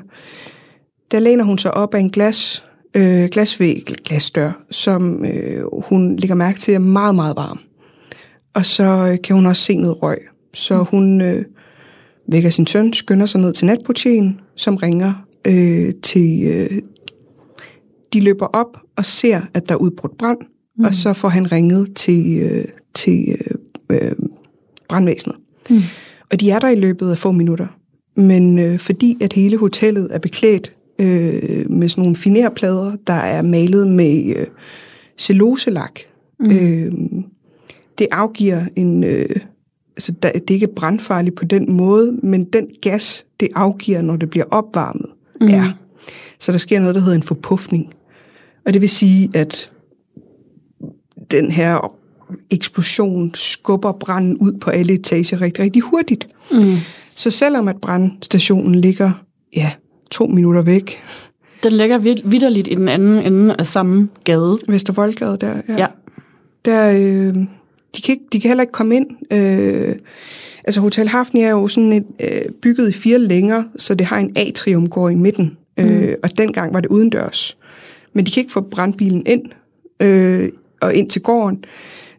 [1.11, 6.35] der læner hun sig op af en glas, øh, glasvæg, glasdør, som øh, hun lægger
[6.35, 7.59] mærke til er meget, meget varm.
[8.55, 10.18] Og så øh, kan hun også se noget røg.
[10.55, 11.44] Så hun øh,
[12.29, 16.42] vækker sin søn, skynder sig ned til natportieren, som ringer øh, til...
[16.46, 16.83] Øh,
[18.12, 20.38] de løber op og ser, at der er udbrudt brand,
[20.77, 20.85] mm.
[20.85, 23.37] og så får han ringet til, øh, til
[23.90, 24.12] øh, øh,
[24.88, 25.37] brandvæsenet.
[25.70, 25.83] Mm.
[26.33, 27.66] Og de er der i løbet af få minutter.
[28.16, 33.43] Men øh, fordi at hele hotellet er beklædt øh, med sådan nogle finerplader, der er
[33.43, 34.47] malet med øh,
[35.19, 36.01] celluloselak,
[36.41, 36.51] mm.
[36.51, 36.93] øh,
[37.99, 39.05] det afgiver en...
[39.05, 39.37] Øh,
[39.97, 44.17] altså, der, det er ikke brandfarligt på den måde, men den gas, det afgiver, når
[44.17, 45.07] det bliver opvarmet,
[45.41, 45.49] mm.
[45.49, 45.73] er.
[46.41, 47.95] Så der sker noget, der hedder en forpuffning.
[48.67, 49.71] Og det vil sige, at
[51.31, 51.95] den her
[52.51, 56.27] eksplosion skubber branden ud på alle etager rigtig, rigtig hurtigt.
[56.53, 56.77] Mm.
[57.15, 59.11] Så selvom at brandstationen ligger,
[59.57, 59.73] ja,
[60.11, 61.03] to minutter væk.
[61.62, 64.59] Den ligger vidderligt i den anden ende af samme gade.
[64.68, 65.77] Vestervoldgade der, ja.
[65.79, 65.87] ja.
[66.64, 67.35] Der, øh,
[67.97, 69.07] de, kan ikke, de kan heller ikke komme ind.
[69.31, 69.94] Øh,
[70.64, 74.18] altså Hotel Hafni er jo sådan et, øh, bygget i fire længer, så det har
[74.18, 75.57] en atrium går i midten.
[75.79, 75.85] Mm.
[75.85, 77.57] Øh, og dengang var det udendørs.
[78.12, 79.42] Men de kan ikke få brandbilen ind
[80.03, 80.49] øh,
[80.81, 81.64] og ind til gården.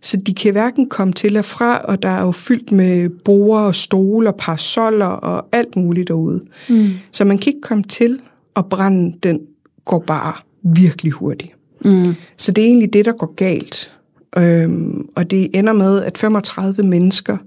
[0.02, 3.62] Så de kan hverken komme til og fra, og der er jo fyldt med borer
[3.62, 6.42] og stole og parasoller og alt muligt derude.
[6.70, 6.90] Mm.
[7.12, 8.20] Så man kan ikke komme til,
[8.56, 9.40] og branden den
[9.86, 10.34] går bare
[10.64, 11.52] virkelig hurtigt.
[11.86, 12.14] Mm.
[12.38, 13.92] Så det er egentlig det, der går galt.
[14.38, 17.38] Øhm, og det ender med, at 35 mennesker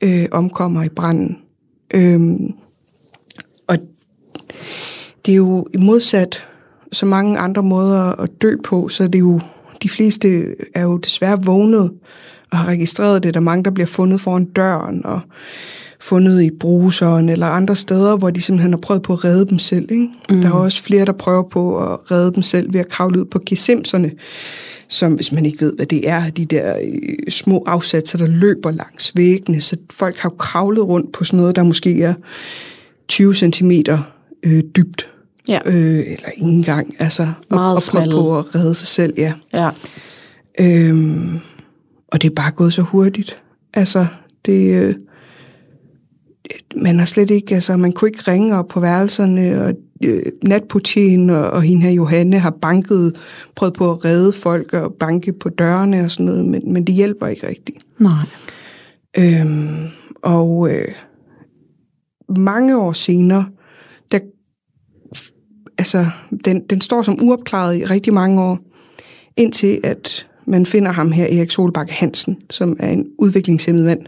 [0.00, 1.38] øh, omkommer i branden.
[1.94, 2.54] Øhm,
[3.66, 3.78] og
[5.26, 6.44] det er jo modsat
[6.92, 9.40] så mange andre måder at dø på, så det er jo
[9.84, 11.90] de fleste er jo desværre vågnet
[12.50, 13.34] og har registreret det.
[13.34, 15.20] Der er mange, der bliver fundet foran døren og
[16.00, 19.58] fundet i bruseren eller andre steder, hvor de simpelthen har prøvet på at redde dem
[19.58, 19.92] selv.
[19.92, 20.08] Ikke?
[20.30, 20.40] Mm.
[20.40, 23.24] Der er også flere, der prøver på at redde dem selv ved at kravle ud
[23.24, 24.12] på gesimserne,
[24.88, 28.70] som hvis man ikke ved, hvad det er, de der øh, små afsatser, der løber
[28.70, 29.60] langs væggene.
[29.60, 32.14] Så folk har jo kravlet rundt på sådan noget, der måske er
[33.08, 33.70] 20 cm
[34.42, 35.13] øh, dybt.
[35.48, 35.58] Ja.
[35.66, 37.28] Øh, eller ingen gang, altså.
[37.50, 39.32] Meget og, og prøve på at redde sig selv, ja.
[39.52, 39.70] ja.
[40.60, 41.38] Øhm,
[42.08, 43.42] og det er bare gået så hurtigt.
[43.74, 44.06] Altså,
[44.44, 44.84] det...
[44.84, 44.94] Øh,
[46.76, 51.30] man har slet ikke, altså man kunne ikke ringe op på værelserne, og øh, natportien
[51.30, 53.16] og, og hende her Johanne har banket,
[53.56, 56.94] prøvet på at redde folk og banke på dørene og sådan noget, men, men det
[56.94, 57.78] hjælper ikke rigtigt.
[57.98, 58.26] Nej.
[59.18, 59.88] Øhm,
[60.22, 60.88] og øh,
[62.36, 63.44] mange år senere, der
[65.78, 66.06] altså,
[66.44, 68.58] den, den står som uopklaret i rigtig mange år,
[69.36, 74.00] indtil at man finder ham her, Erik Solbakke Hansen, som er en udviklingshemmet mand,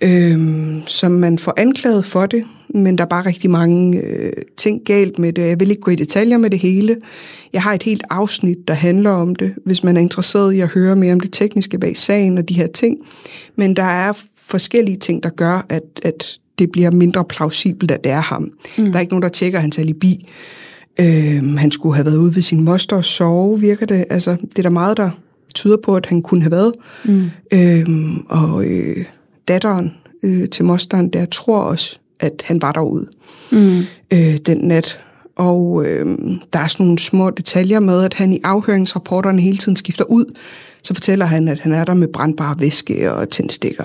[0.00, 4.80] øhm, som man får anklaget for det, men der er bare rigtig mange øh, ting
[4.84, 5.48] galt med det.
[5.48, 6.96] Jeg vil ikke gå i detaljer med det hele.
[7.52, 10.68] Jeg har et helt afsnit, der handler om det, hvis man er interesseret i at
[10.68, 12.98] høre mere om det tekniske bag sagen og de her ting.
[13.56, 18.12] Men der er forskellige ting, der gør, at, at det bliver mindre plausibelt, at det
[18.12, 18.50] er ham.
[18.78, 18.84] Mm.
[18.84, 20.28] Der er ikke nogen, der tjekker hans alibi.
[21.00, 24.04] Øh, han skulle have været ude ved sin moster og sove, virker det.
[24.10, 25.10] Altså, det er der meget, der
[25.54, 26.72] tyder på, at han kunne have været.
[27.04, 27.30] Mm.
[27.52, 29.04] Øh, og øh,
[29.48, 33.08] datteren øh, til mosteren, der tror også, at han var derude
[33.52, 33.82] mm.
[34.10, 35.00] øh, den nat.
[35.36, 36.06] Og øh,
[36.52, 40.24] der er sådan nogle små detaljer med, at han i afhøringsrapporterne hele tiden skifter ud.
[40.82, 43.84] Så fortæller han, at han er der med brandbare væske og tændstikker.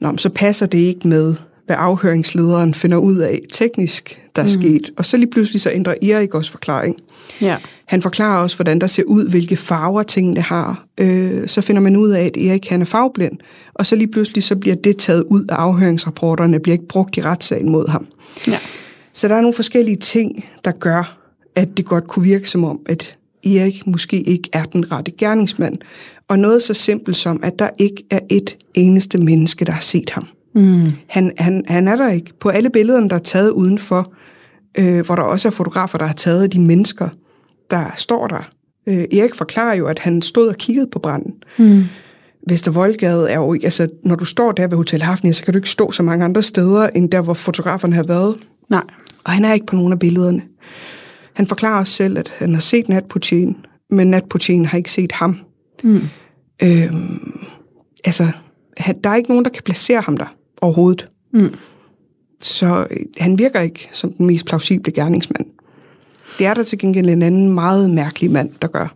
[0.00, 1.34] Nå, så passer det ikke med,
[1.66, 4.52] hvad afhøringslederen finder ud af teknisk, der er mm.
[4.52, 4.90] sket.
[4.96, 6.96] Og så lige pludselig så ændrer Erik også forklaring.
[7.40, 7.56] Ja.
[7.84, 10.84] Han forklarer også, hvordan der ser ud, hvilke farver tingene har.
[10.98, 13.38] Øh, så finder man ud af, at Erik han er farveblind.
[13.74, 17.22] Og så lige pludselig så bliver det taget ud af afhøringsrapporterne, bliver ikke brugt i
[17.22, 18.06] retssagen mod ham.
[18.46, 18.58] Ja.
[19.12, 21.18] Så der er nogle forskellige ting, der gør,
[21.54, 25.78] at det godt kunne virke som om, at Erik måske ikke er den rette gerningsmand.
[26.28, 30.10] Og noget så simpelt som, at der ikke er et eneste menneske, der har set
[30.10, 30.26] ham.
[30.54, 30.92] Mm.
[31.08, 32.32] Han, han, han er der ikke.
[32.40, 34.12] På alle billederne, der er taget udenfor,
[34.78, 37.08] øh, hvor der også er fotografer, der har taget de mennesker,
[37.70, 38.50] der står der.
[38.86, 41.34] Øh, Erik forklarer jo, at han stod og kiggede på branden.
[41.58, 41.84] Mm.
[42.48, 45.70] Vestervoldgade er jo altså når du står der ved Hotel Hafnia, så kan du ikke
[45.70, 48.36] stå så mange andre steder, end der, hvor fotograferne har været.
[48.70, 48.82] Nej.
[49.24, 50.42] Og han er ikke på nogen af billederne.
[51.32, 53.56] Han forklarer også selv, at han har set natportieren,
[53.90, 55.38] men natportieren har ikke set ham.
[55.84, 56.00] Mm.
[56.62, 57.46] Øhm,
[58.04, 58.24] altså,
[59.04, 60.34] der er ikke nogen, der kan placere ham der
[60.64, 61.08] overhovedet.
[61.32, 61.54] Mm.
[62.40, 65.46] Så øh, han virker ikke som den mest plausible gerningsmand.
[66.38, 68.94] Det er der til gengæld en anden meget mærkelig mand, der gør.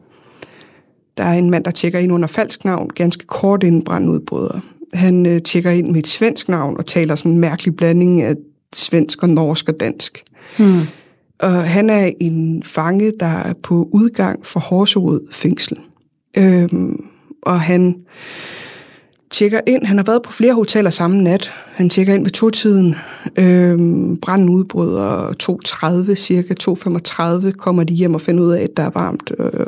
[1.17, 4.61] Der er en mand, der tjekker ind under falsk navn, ganske kort inden branden udbryder.
[4.95, 8.35] Han øh, tjekker ind med et svensk navn og taler sådan en mærkelig blanding af
[8.73, 10.25] svensk og norsk og dansk.
[10.59, 10.83] Mm.
[11.39, 15.77] Og han er en fange, der er på udgang for Horserød fængsel.
[16.39, 17.05] Øhm,
[17.43, 17.97] og han
[19.31, 19.87] tjekker ind.
[19.87, 21.53] Han har været på flere hoteller samme nat.
[21.67, 22.95] Han tjekker ind ved to-tiden.
[23.39, 25.33] Øhm, branden udbryder
[26.09, 29.33] 2.30, cirka 2.35 kommer de hjem og finder ud af, at der er varmt.
[29.39, 29.67] Øh,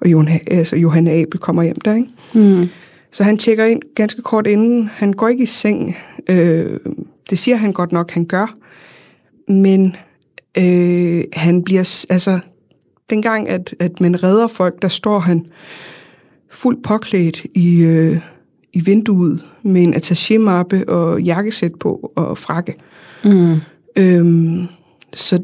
[0.00, 2.08] og Johan, altså Johan Abel kommer hjem der, ikke?
[2.34, 2.68] Mm.
[3.12, 4.90] Så han tjekker ind ganske kort inden.
[4.92, 5.96] Han går ikke i seng.
[6.30, 6.78] Øh,
[7.30, 8.54] det siger han godt nok, han gør.
[9.48, 9.96] Men
[10.58, 12.40] øh, han bliver, altså,
[13.10, 15.46] dengang at, at man redder folk, der står han
[16.50, 18.20] fuldt påklædt i, øh,
[18.74, 22.74] i vinduet med en attaché-mappe og jakkesæt på og frakke.
[23.24, 23.56] Mm.
[23.96, 24.66] Øhm,
[25.14, 25.42] så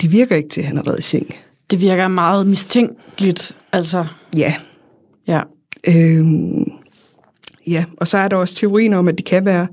[0.00, 1.34] det virker ikke til, at han har været i seng.
[1.70, 4.54] Det virker meget mistænkeligt, altså, Ja.
[5.26, 5.40] ja.
[5.88, 6.64] Øhm,
[7.66, 9.66] ja, og så er der også teorien om, at det kan være,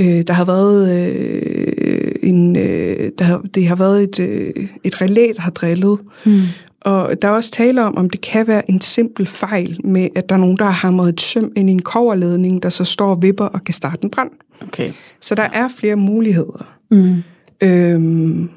[0.00, 5.00] øh, der har været øh, en, øh, der har, det har været et, øh, et
[5.00, 5.98] relæ, der har drillet.
[6.26, 6.42] Mm.
[6.80, 10.28] Og der er også tale om, om det kan være en simpel fejl med, at
[10.28, 13.10] der er nogen, der har hamret et søm ind i en koverledning, der så står
[13.10, 14.30] og vipper og kan starte en brand.
[14.62, 14.92] Okay.
[15.20, 16.76] Så der er flere muligheder.
[16.90, 17.22] Mm.
[17.62, 18.50] Øhm,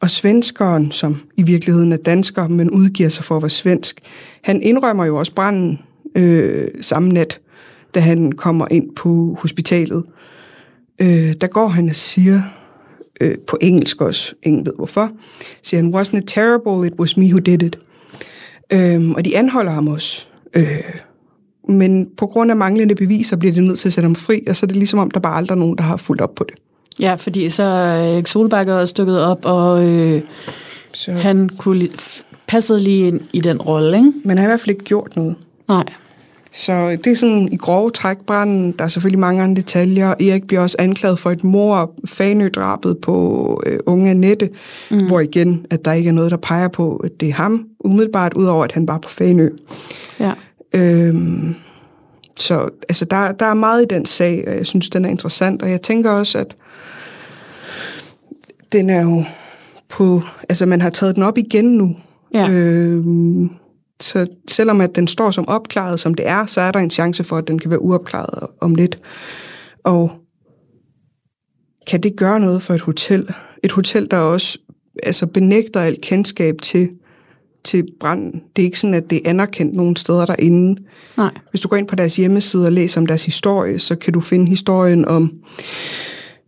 [0.00, 4.00] og svenskeren, som i virkeligheden er dansker, men udgiver sig for at være svensk,
[4.42, 5.78] han indrømmer jo også branden
[6.14, 7.40] øh, samme nat,
[7.94, 10.04] da han kommer ind på hospitalet.
[10.98, 12.42] Øh, der går han og siger,
[13.20, 15.10] øh, på engelsk også, ingen ved hvorfor,
[15.62, 17.78] siger han, wasn't it terrible, it was me who did it.
[18.72, 20.26] Øhm, og de anholder ham også.
[20.56, 20.64] Øh,
[21.68, 24.56] men på grund af manglende beviser bliver de nødt til at sætte ham fri, og
[24.56, 26.44] så er det ligesom om, der bare aldrig er nogen, der har fulgt op på
[26.44, 26.54] det.
[27.00, 30.22] Ja, fordi så er Solbakke også dykket op, og øh,
[30.92, 34.12] Så han kunne li- passede lige ind i den rolle, ikke?
[34.24, 35.34] man har i hvert fald ikke gjort noget.
[35.68, 35.84] Nej.
[36.50, 38.72] Så det er sådan i grove træk branden.
[38.72, 40.08] Der er selvfølgelig mange andre detaljer.
[40.08, 44.50] Erik bliver også anklaget for et mor fanødrabet på øh, unge Annette,
[44.90, 45.06] mm.
[45.06, 48.34] hvor igen, at der ikke er noget, der peger på, at det er ham, umiddelbart,
[48.34, 49.48] udover at han var på Fanø.
[50.20, 50.32] Ja.
[50.74, 51.54] Øhm,
[52.36, 55.62] så altså, der, der er meget i den sag, og jeg synes, den er interessant.
[55.62, 56.56] Og jeg tænker også, at
[58.72, 59.24] den er jo
[59.88, 60.22] på...
[60.48, 61.96] Altså, man har taget den op igen nu.
[62.34, 62.48] Ja.
[62.50, 63.50] Øhm,
[64.00, 67.24] så selvom at den står som opklaret, som det er, så er der en chance
[67.24, 68.98] for, at den kan være uopklaret om lidt.
[69.84, 70.12] Og
[71.86, 73.28] kan det gøre noget for et hotel?
[73.62, 74.58] Et hotel, der også
[75.02, 76.90] altså benægter alt kendskab til,
[77.64, 78.42] til branden.
[78.56, 80.82] Det er ikke sådan, at det er anerkendt nogen steder derinde.
[81.16, 81.30] Nej.
[81.50, 84.20] Hvis du går ind på deres hjemmeside og læser om deres historie, så kan du
[84.20, 85.32] finde historien om,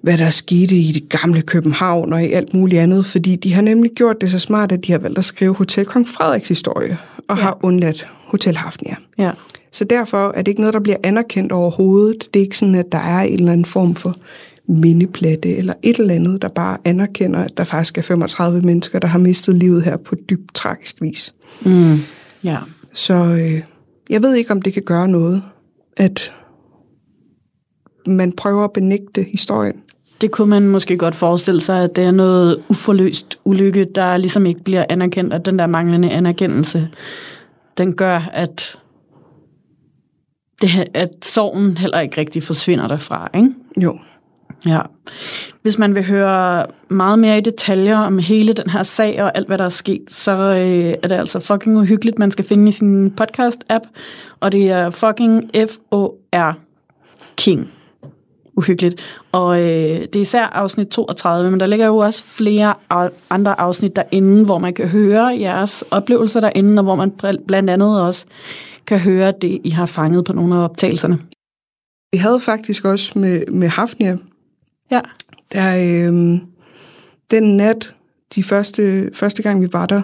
[0.03, 3.63] hvad der skete i det gamle København og i alt muligt andet, fordi de har
[3.63, 6.99] nemlig gjort det så smart, at de har valgt at skrive Hotel Kong Frederiks historie,
[7.29, 7.43] og Ja.
[7.43, 8.97] har undladt Hotel Hafnia.
[9.19, 9.31] Ja.
[9.73, 12.29] Så derfor er det ikke noget, der bliver anerkendt overhovedet.
[12.35, 14.17] Det er ikke sådan, at der er en eller anden form for
[14.69, 19.09] mindeplatte eller et eller andet, der bare anerkender, at der faktisk er 35 mennesker, der
[19.09, 21.35] har mistet livet her på dybt tragisk vis.
[21.65, 21.99] Mm.
[22.45, 22.57] Ja.
[22.93, 23.61] Så øh,
[24.11, 25.43] jeg ved ikke, om det kan gøre noget,
[25.97, 26.33] at
[28.07, 29.83] man prøver at benægte historien.
[30.21, 34.47] Det kunne man måske godt forestille sig, at det er noget uforløst ulykke, der ligesom
[34.47, 36.89] ikke bliver anerkendt, at den der manglende anerkendelse,
[37.79, 38.79] den gør, at,
[40.63, 43.49] det, at sorgen heller ikke rigtig forsvinder derfra, ikke?
[43.83, 43.99] Jo.
[44.67, 44.81] Ja.
[45.63, 49.47] Hvis man vil høre meget mere i detaljer om hele den her sag og alt,
[49.47, 52.73] hvad der er sket, så øh, er det altså fucking uhyggeligt, man skal finde i
[52.73, 53.89] sin podcast-app,
[54.41, 56.53] og det er fucking F-O-R
[57.37, 57.71] King.
[58.61, 59.21] Uhyggeligt.
[59.33, 62.75] Og øh, det er især afsnit 32, men der ligger jo også flere
[63.31, 67.71] andre afsnit derinde, hvor man kan høre jeres oplevelser derinde, og hvor man bl- blandt
[67.71, 68.25] andet også
[68.87, 71.19] kan høre det, I har fanget på nogle af optagelserne.
[72.13, 74.17] Vi havde faktisk også med, med Hafnia,
[74.91, 75.01] Ja.
[75.53, 76.39] der øh,
[77.31, 77.95] den nat,
[78.35, 80.03] de første, første gang vi var der,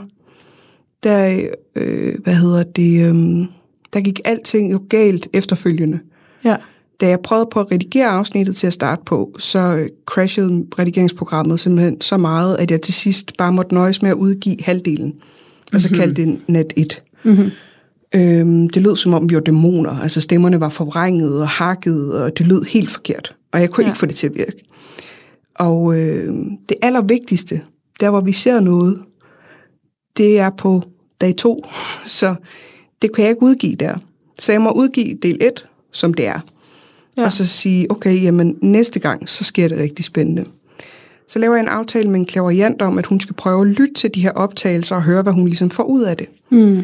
[1.02, 3.46] der, øh, hvad hedder det, øh,
[3.92, 6.00] der gik alting jo galt efterfølgende.
[6.44, 6.56] Ja.
[7.00, 11.60] Da jeg prøvede på at redigere afsnittet til at starte på, så øh, crashede redigeringsprogrammet
[11.60, 15.14] simpelthen så meget, at jeg til sidst bare måtte nøjes med at udgive halvdelen.
[15.72, 17.02] Og så kaldte det net 1.
[17.24, 17.50] Mm-hmm.
[18.14, 19.98] Øhm, det lød som om, vi var dæmoner.
[19.98, 23.36] Altså stemmerne var forvrænget og hakket, og det lød helt forkert.
[23.52, 23.88] Og jeg kunne Ja.
[23.88, 23.92] ja.
[23.92, 24.64] ikke få det til at virke.
[25.54, 26.34] Og øh,
[26.68, 27.60] det allervigtigste,
[28.00, 29.02] der hvor vi ser noget,
[30.16, 30.82] det er på
[31.20, 31.64] dag to,
[32.06, 32.34] så
[33.02, 33.94] det kan jeg ikke udgive der.
[34.38, 36.40] Så jeg må udgive del 1, som det er.
[37.16, 37.24] Ja.
[37.24, 40.44] Og så sige, okay, jamen næste gang, så sker det rigtig spændende.
[41.28, 43.94] Så laver jeg en aftale med en klaverjant om, at hun skal prøve at lytte
[43.94, 46.26] til de her optagelser og høre, hvad hun ligesom får ud af det.
[46.50, 46.82] Mm.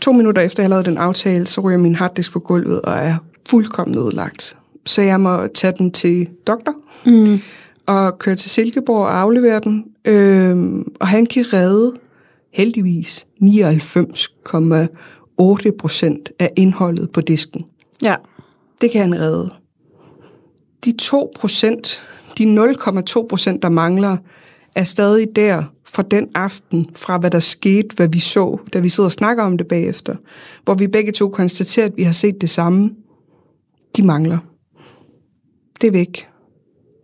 [0.00, 3.16] To minutter efter jeg lavet den aftale, så ryger min harddisk på gulvet og er
[3.48, 4.56] fuldkommen ødelagt.
[4.86, 6.74] Så jeg må tage den til doktor
[7.06, 7.38] Mm.
[7.86, 9.84] og køre til Silkeborg og aflevere den.
[10.04, 11.92] Øhm, og han kan redde
[12.52, 17.64] heldigvis 99,8 procent af indholdet på disken.
[18.02, 18.14] Ja.
[18.80, 19.50] Det kan han redde.
[20.84, 22.02] De 2 procent,
[22.38, 24.16] de 0,2 procent, der mangler,
[24.74, 28.88] er stadig der fra den aften, fra hvad der skete, hvad vi så, da vi
[28.88, 30.16] sidder og snakker om det bagefter,
[30.64, 32.90] hvor vi begge to konstaterer, at vi har set det samme.
[33.96, 34.38] De mangler.
[35.80, 36.26] Det er væk.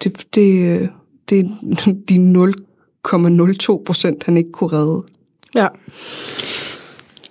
[0.04, 0.90] Det, det,
[1.28, 1.46] det er
[2.08, 5.02] de 0,02 procent, han ikke kunne redde.
[5.54, 5.68] Ja.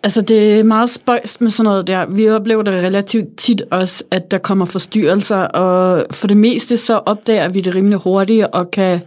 [0.06, 2.06] Altså, det er meget spøjst med sådan noget der.
[2.06, 6.98] Vi oplever det relativt tit også, at der kommer forstyrrelser, og for det meste så
[6.98, 9.00] opdager vi det rimelig hurtigt og kan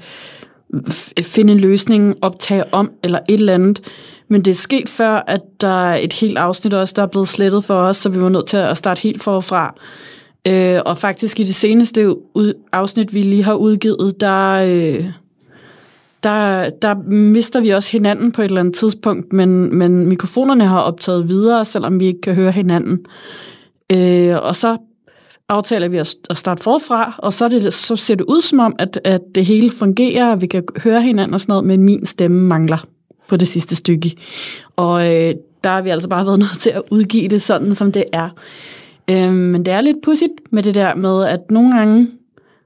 [1.23, 3.81] finde en løsning, optage om eller et eller andet.
[4.29, 7.29] Men det er sket før, at der er et helt afsnit også, der er blevet
[7.29, 9.75] slettet for os, så vi var nødt til at starte helt forfra.
[10.49, 15.05] Øh, og faktisk i det seneste ud, afsnit, vi lige har udgivet, der, øh,
[16.22, 20.81] der, der mister vi også hinanden på et eller andet tidspunkt, men, men mikrofonerne har
[20.81, 22.98] optaget videre, selvom vi ikke kan høre hinanden.
[23.92, 24.76] Øh, og så
[25.48, 28.76] aftaler vi at at starte forfra, og så, det, så ser det ud som om,
[28.78, 32.07] at, at det hele fungerer, og vi kan høre hinanden og sådan noget, men min
[32.07, 32.87] stemme mangler
[33.28, 34.16] på det sidste stykke.
[34.76, 37.92] Og øh, der har vi altså bare været nødt til at udgive det sådan, som
[37.92, 38.28] det er.
[39.11, 42.09] Øh, men det er lidt pudsigt med det der med, at nogle gange,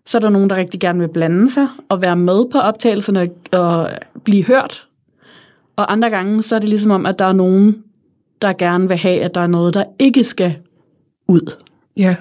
[0.06, 3.28] så er der nogen, der rigtig gerne vil blande sig og være med på optagelserne
[3.52, 3.90] og
[4.24, 4.88] blive hørt.
[5.76, 7.82] Og andre gange, så er det ligesom om, at der er nogen,
[8.42, 10.56] der gerne vil have, at der er noget, der ikke skal
[11.28, 11.56] ud.
[11.96, 12.16] Ja.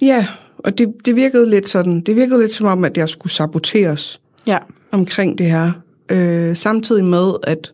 [0.00, 0.26] Ja,
[0.58, 4.20] og det, det virkede lidt sådan, det virkede lidt som om, at jeg skulle saboteres
[4.46, 4.58] Ja,
[4.90, 5.72] omkring det her.
[6.10, 7.72] Øh, samtidig med, at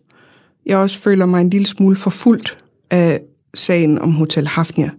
[0.67, 2.59] jeg også føler mig en lille smule forfulgt
[2.91, 3.21] af
[3.55, 4.91] sagen om Hotel Hafnia.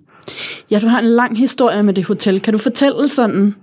[0.71, 2.39] Ja du har en lang historie med det hotel.
[2.41, 3.55] Kan du fortælle sådan,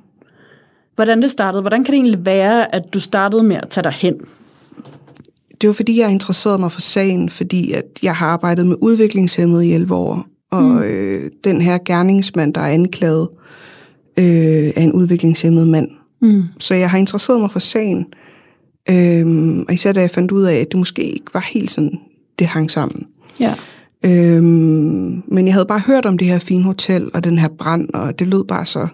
[0.95, 1.61] hvordan det startede?
[1.61, 4.15] Hvordan kan det egentlig være, at du startede med at tage dig hen?
[5.61, 9.67] Det var fordi, jeg interesserede mig for sagen, fordi at jeg har arbejdet med udviklingshemmede
[9.69, 10.79] i 11 år, og mm.
[10.79, 13.29] øh, den her gerningsmand, der er anklaget,
[14.19, 14.25] øh,
[14.77, 15.89] er en udviklingshemmet mand.
[16.23, 16.43] Mm.
[16.59, 18.07] Så jeg har interesseret mig for sagen,
[18.91, 21.99] øh, og især da jeg fandt ud af, at det måske ikke var helt sådan,
[22.39, 23.07] det hang sammen.
[23.41, 23.55] Ja.
[24.05, 27.89] Øhm, men jeg havde bare hørt om det her fine hotel og den her brand,
[27.95, 28.89] og det lød bare så...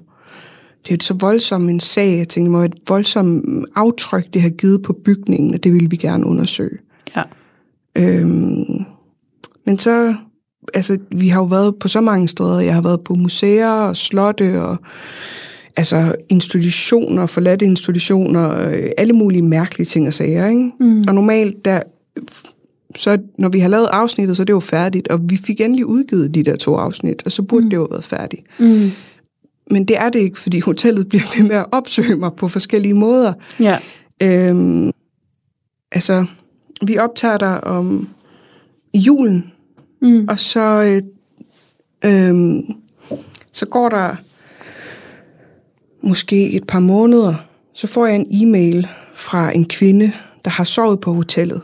[0.85, 2.19] Det er jo så voldsom en sag.
[2.19, 5.97] Jeg tænkte, være et voldsomt aftryk, det har givet på bygningen, og det ville vi
[5.97, 6.79] gerne undersøge.
[7.17, 7.23] Ja.
[7.99, 8.85] Øhm,
[9.67, 10.15] men så...
[10.75, 12.61] Altså, vi har jo været på så mange steder.
[12.61, 14.77] Jeg har været på museer og slotte og
[15.77, 20.71] altså institutioner, forladte institutioner, øh, alle mulige mærkelige ting og sager, ikke?
[20.81, 21.05] Mm.
[21.09, 21.81] Og normalt, der,
[22.97, 25.87] så når vi har lavet afsnittet, så er det jo færdigt, og vi fik endelig
[25.87, 27.71] udgivet de der to afsnit, og så burde mm.
[27.71, 28.43] det jo have været færdigt.
[28.59, 28.91] Mm.
[29.71, 32.95] Men det er det ikke, fordi hotellet bliver ved med at opsøge mig på forskellige
[32.95, 33.33] måder.
[33.61, 33.79] Ja.
[34.23, 34.91] Øhm,
[35.93, 36.27] altså,
[36.87, 38.09] vi optager der om
[38.93, 39.45] i julen,
[40.03, 40.27] Mm.
[40.29, 41.03] og så, øh,
[42.05, 42.63] øhm,
[43.53, 44.17] så går der
[46.03, 47.35] måske et par måneder,
[47.75, 50.13] så får jeg en e-mail fra en kvinde,
[50.45, 51.61] der har sovet på hotellet.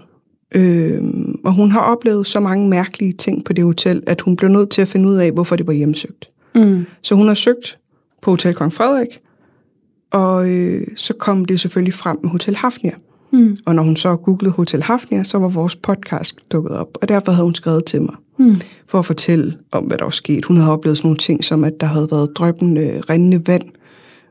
[0.56, 4.50] Øhm, og hun har oplevet så mange mærkelige ting på det hotel, at hun blev
[4.50, 6.28] nødt til at finde ud af, hvorfor det var hjemsøgt.
[6.54, 6.84] Mm.
[7.02, 7.78] Så hun har søgt
[8.22, 9.18] på Hotel Kong Frederik,
[10.12, 12.92] og øh, så kom det selvfølgelig frem med Hotel Hafnia.
[13.32, 13.56] Mm.
[13.66, 17.32] Og når hun så googlede Hotel Hafnia, så var vores podcast dukket op, og derfor
[17.32, 18.60] havde hun skrevet til mig Mm.
[18.88, 20.44] for at fortælle om, hvad der var sket.
[20.44, 23.62] Hun havde oplevet sådan nogle ting, som at der havde været drøbende, rindende vand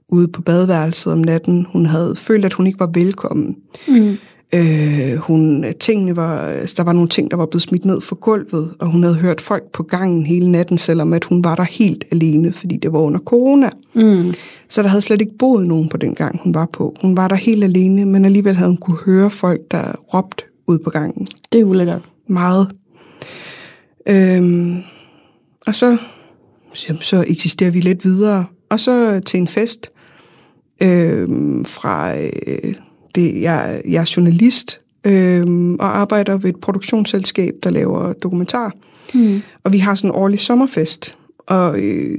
[0.10, 1.66] ude på badeværelset om natten.
[1.70, 3.56] Hun havde følt, at hun ikke var velkommen.
[3.88, 4.18] Mm.
[4.54, 6.38] Øh, hun, tingene var,
[6.78, 9.42] der var nogle ting, der var blevet smidt ned fra gulvet, og hun havde hørt
[9.42, 13.00] folk på gangen hele natten, selvom at hun var der helt alene, fordi det var
[13.00, 13.70] under corona.
[13.96, 14.34] Mm.
[14.68, 16.96] Så der havde slet ikke boet nogen på den gang, hun var på.
[17.02, 20.80] Hun var der helt alene, men alligevel havde hun kunne høre folk, der råbte ud
[20.80, 21.28] på gangen.
[21.52, 22.02] Det er ulækkert.
[22.28, 22.72] Meget.
[24.08, 24.78] Øhm,
[25.68, 25.98] og så,
[26.74, 28.46] så, så eksisterer vi lidt videre.
[28.70, 29.90] Og så til en fest
[30.82, 32.18] øhm, fra...
[32.18, 32.74] Øh,
[33.16, 38.72] det, jeg, jeg er journalist øhm, og arbejder ved et produktionsselskab, der laver dokumentar.
[39.14, 39.42] Mm.
[39.64, 41.18] Og vi har sådan en årlig sommerfest.
[41.40, 42.18] Og øh,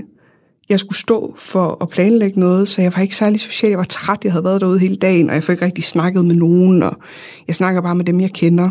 [0.69, 3.71] jeg skulle stå for at planlægge noget, så jeg var ikke særlig social.
[3.71, 6.25] Jeg var træt, jeg havde været derude hele dagen, og jeg fik ikke rigtig snakket
[6.25, 6.97] med nogen, og
[7.49, 8.71] jeg snakker bare med dem, jeg kender.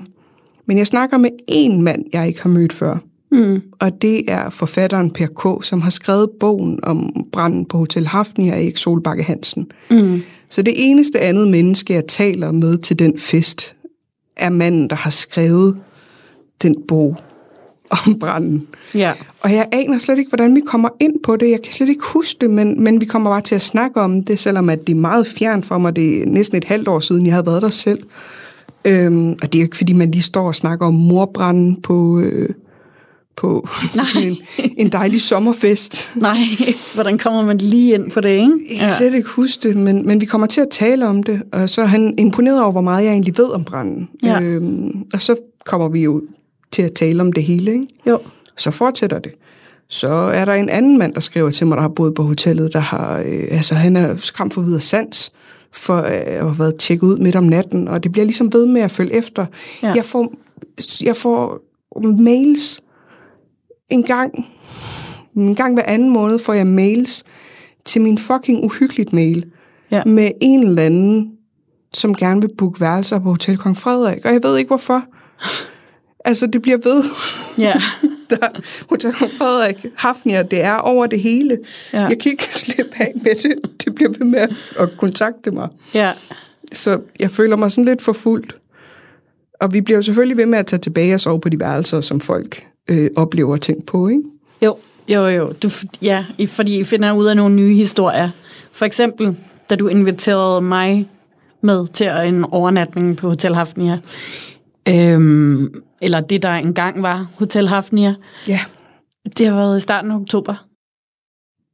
[0.66, 2.98] Men jeg snakker med en mand, jeg ikke har mødt før.
[3.32, 3.62] Mm.
[3.80, 8.54] Og det er forfatteren Per K., som har skrevet bogen om branden på Hotel Hafnia
[8.54, 9.68] af Erik Solbakke Hansen.
[9.92, 10.22] Mm.
[10.50, 13.76] Så det eneste andet menneske, jeg taler med til den fest,
[14.38, 15.80] er manden, der har skrevet
[16.62, 17.18] den bog
[17.90, 18.68] om branden.
[18.94, 19.14] Ja.
[19.42, 21.50] Og jeg aner slet ikke, hvordan vi kommer ind på det.
[21.50, 24.24] Jeg kan slet ikke huske det, men, men vi kommer bare til at snakke om
[24.24, 25.96] det, selvom at det er meget fjern for mig.
[25.96, 28.00] Det er næsten et halvt år siden, jeg havde været der selv.
[28.86, 32.20] Øhm, og det er jo ikke, fordi man lige står og snakker om morbranden på,
[32.20, 32.50] øh,
[33.36, 34.38] på sådan en,
[34.78, 36.12] en dejlig sommerfest.
[36.16, 36.38] Nej,
[36.94, 38.60] hvordan kommer man lige ind på det, ikke?
[38.70, 41.42] Jeg kan slet ikke huske det, men, men vi kommer til at tale om det,
[41.52, 44.10] og så er han imponeret over, hvor meget jeg egentlig ved om branden.
[44.24, 44.42] Ja.
[44.42, 46.22] Øhm, og så kommer vi jo
[46.72, 47.88] til at tale om det hele, ikke?
[48.08, 48.20] Jo.
[48.58, 49.32] Så fortsætter det.
[49.90, 52.74] Så er der en anden mand, der skriver til mig, der har boet på hotellet,
[52.74, 55.34] der har, øh, altså han er skræmt for videre sans,
[55.72, 58.66] for øh, at have været tjekket ud midt om natten, og det bliver ligesom ved
[58.66, 59.46] med at følge efter.
[59.84, 59.94] Ja.
[59.96, 60.34] Jeg, får,
[61.02, 61.62] jeg får
[62.04, 62.82] mails
[63.90, 64.48] en gang,
[65.36, 67.24] en gang hver anden måned får jeg mails
[67.86, 69.46] til min fucking uhyggeligt mail
[69.92, 70.04] Ja.
[70.06, 71.32] med en eller anden,
[71.94, 75.04] som gerne vil booke værelser på Hotel Kong Frederik, og jeg ved ikke hvorfor.
[76.26, 77.04] Altså, det bliver ved.
[77.58, 77.74] Ja.
[78.30, 78.48] Der,
[78.90, 81.58] Hotel Kong Frederik, Hafnia, det er over det hele.
[81.94, 82.02] Ja.
[82.02, 83.56] Jeg kan ikke slippe af med det.
[83.86, 84.48] Det bliver ved med
[84.80, 85.68] at kontakte mig.
[85.94, 86.12] Ja.
[86.74, 88.56] Så jeg føler mig sådan lidt forfulgt.
[89.62, 92.02] Og vi bliver jo selvfølgelig ved med at tage tilbage og sove på de værelser,
[92.02, 94.24] som folk øh, oplever ting på, ikke?
[94.62, 94.78] Jo,
[95.10, 95.54] jo, jo.
[95.64, 95.70] Du,
[96.02, 98.30] ja, fordi I finder ud af nogle nye historier.
[98.72, 99.36] For eksempel,
[99.70, 101.10] da du inviterede mig
[101.62, 104.00] med til en overnatning på Hotel Hafnia.
[104.88, 108.16] Øhm, eller det, der engang var Hotel Hafnia.
[108.48, 108.60] Ja.
[109.38, 110.66] Det har været i starten af oktober.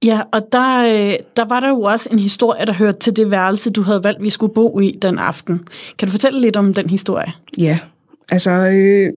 [0.05, 3.31] Ja, og der, øh, der var der jo også en historie, der hørte til det
[3.31, 5.67] værelse, du havde valgt, vi skulle bo i den aften.
[5.97, 7.33] Kan du fortælle lidt om den historie?
[7.57, 7.79] Ja,
[8.31, 9.13] altså, øh,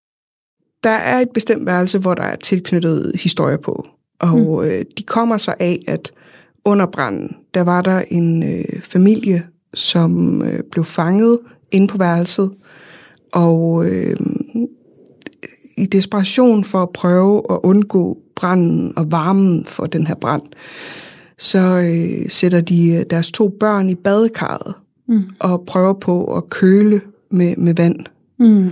[0.84, 3.86] der er et bestemt værelse, hvor der er tilknyttet historier på.
[4.18, 4.68] Og mm.
[4.68, 6.12] øh, de kommer sig af, at
[6.64, 9.42] under branden, der var der en øh, familie,
[9.74, 11.38] som øh, blev fanget
[11.70, 12.50] inde på værelset.
[13.32, 14.16] Og øh,
[15.76, 20.42] i desperation for at prøve at undgå branden og varmen for den her brand,
[21.38, 24.74] så øh, sætter de øh, deres to børn i badekarret
[25.08, 25.22] mm.
[25.40, 27.96] og prøver på at køle med, med vand.
[28.38, 28.70] Mm.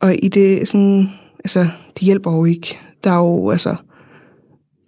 [0.00, 1.08] Og i det sådan,
[1.44, 2.78] altså, det hjælper jo ikke.
[3.04, 3.76] Der er jo, altså,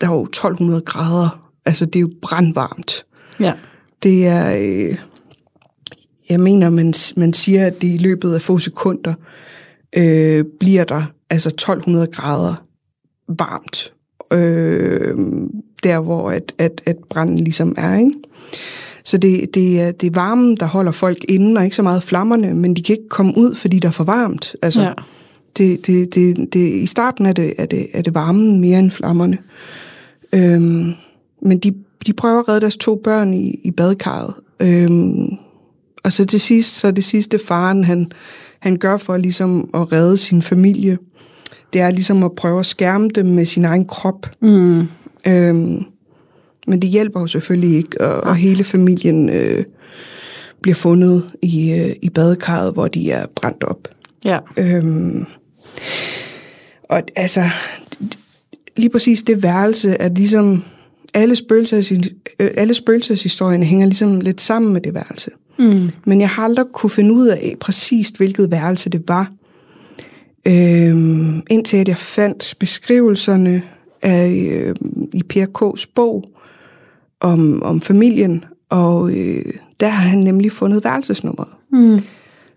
[0.01, 1.51] der er jo 1200 grader.
[1.65, 3.07] Altså, det er jo brandvarmt.
[3.41, 3.53] Ja.
[4.03, 4.99] Det er, øh,
[6.31, 9.15] jeg mener, man, man siger, at det i løbet af få sekunder
[9.97, 12.55] øh, bliver der altså 1200 grader
[13.29, 13.93] varmt.
[14.33, 15.17] Øh,
[15.83, 18.13] der, hvor at, at, at branden ligesom er, ikke?
[19.05, 22.03] Så det, det, er, det er varmen, der holder folk inde, og ikke så meget
[22.03, 24.57] flammerne, men de kan ikke komme ud, fordi der er for varmt.
[24.63, 24.93] Altså, Ja.
[25.59, 28.91] Det, det, det, det, I starten er det, er, det, er det varmen mere end
[28.91, 29.39] flammerne.
[30.35, 30.93] Øhm,
[31.43, 31.75] men de,
[32.07, 34.35] de prøver at redde deres to børn i, i badekarret.
[34.61, 35.29] Øhm,
[36.05, 38.13] og så til sidst, så det sidste faren, han,
[38.59, 40.99] han gør for ligesom at redde sin familie,
[41.73, 44.27] det er ligesom at prøve at skærme dem med sin egen krop.
[44.41, 44.81] Mm.
[45.27, 45.83] Øhm,
[46.67, 49.65] men det hjælper jo selvfølgelig ikke, og, og hele familien øh,
[50.63, 53.89] bliver fundet i, øh, i badekarret, hvor de er brændt op.
[54.25, 54.39] Ja.
[54.59, 55.27] Øhm,
[56.83, 57.43] og altså,
[58.77, 60.65] lige præcis det værelse er ligesom,
[61.15, 61.93] alle, spøgelses,
[62.39, 65.31] alle spøgelseshistorierne hænger ligesom lidt sammen med det værelse.
[65.59, 65.91] Mm.
[66.07, 69.33] Men jeg har aldrig kunne finde ud af præcis, hvilket værelse det var.
[70.47, 73.63] Øhm, indtil at jeg fandt beskrivelserne
[74.03, 74.75] af, øh,
[75.15, 76.25] i Per K's bog
[77.21, 79.45] om, om familien, og øh,
[79.81, 81.49] der har han nemlig fundet værelsesnummeret.
[81.73, 82.01] Mm.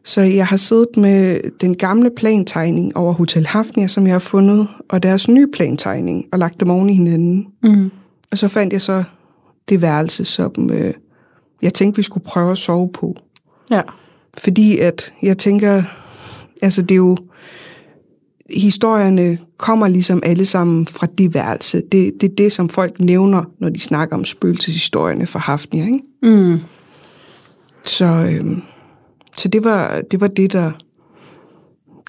[0.05, 4.67] Så jeg har siddet med den gamle plantegning over Hotel Hafnia, som jeg har fundet,
[4.89, 7.47] og deres nye plantegning, og lagt dem oven i hinanden.
[7.63, 7.91] Mm.
[8.31, 9.03] Og så fandt jeg så
[9.69, 10.93] det værelse, som øh,
[11.61, 13.15] jeg tænkte, vi skulle prøve at sove på.
[13.71, 13.81] Ja.
[14.37, 15.83] Fordi at jeg tænker,
[16.61, 17.17] altså det er jo,
[18.49, 21.81] historierne kommer ligesom alle sammen fra det værelse.
[21.91, 25.99] Det, det er det, som folk nævner, når de snakker om spøgelseshistorierne fra Hafnia, ikke?
[26.23, 26.59] Mm.
[27.83, 28.57] Så, øh,
[29.37, 30.71] så det var det, var det der,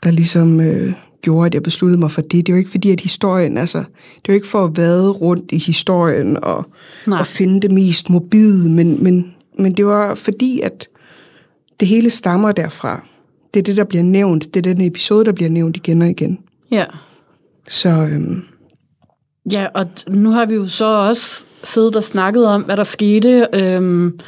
[0.02, 2.32] der ligesom øh, gjorde, at jeg besluttede mig for det.
[2.32, 5.10] Det er jo ikke fordi, at historien, altså, det er jo ikke for at vade
[5.10, 6.66] rundt i historien og,
[7.06, 7.18] Nej.
[7.18, 10.88] og finde det mest morbide, men, men, men det var fordi, at
[11.80, 13.06] det hele stammer derfra.
[13.54, 14.54] Det er det, der bliver nævnt.
[14.54, 16.38] Det er den episode, der bliver nævnt igen og igen.
[16.70, 16.84] Ja.
[17.68, 18.42] Så øhm,
[19.52, 23.48] Ja, og nu har vi jo så også siddet og snakket om, hvad der skete.
[23.52, 24.18] Øhm,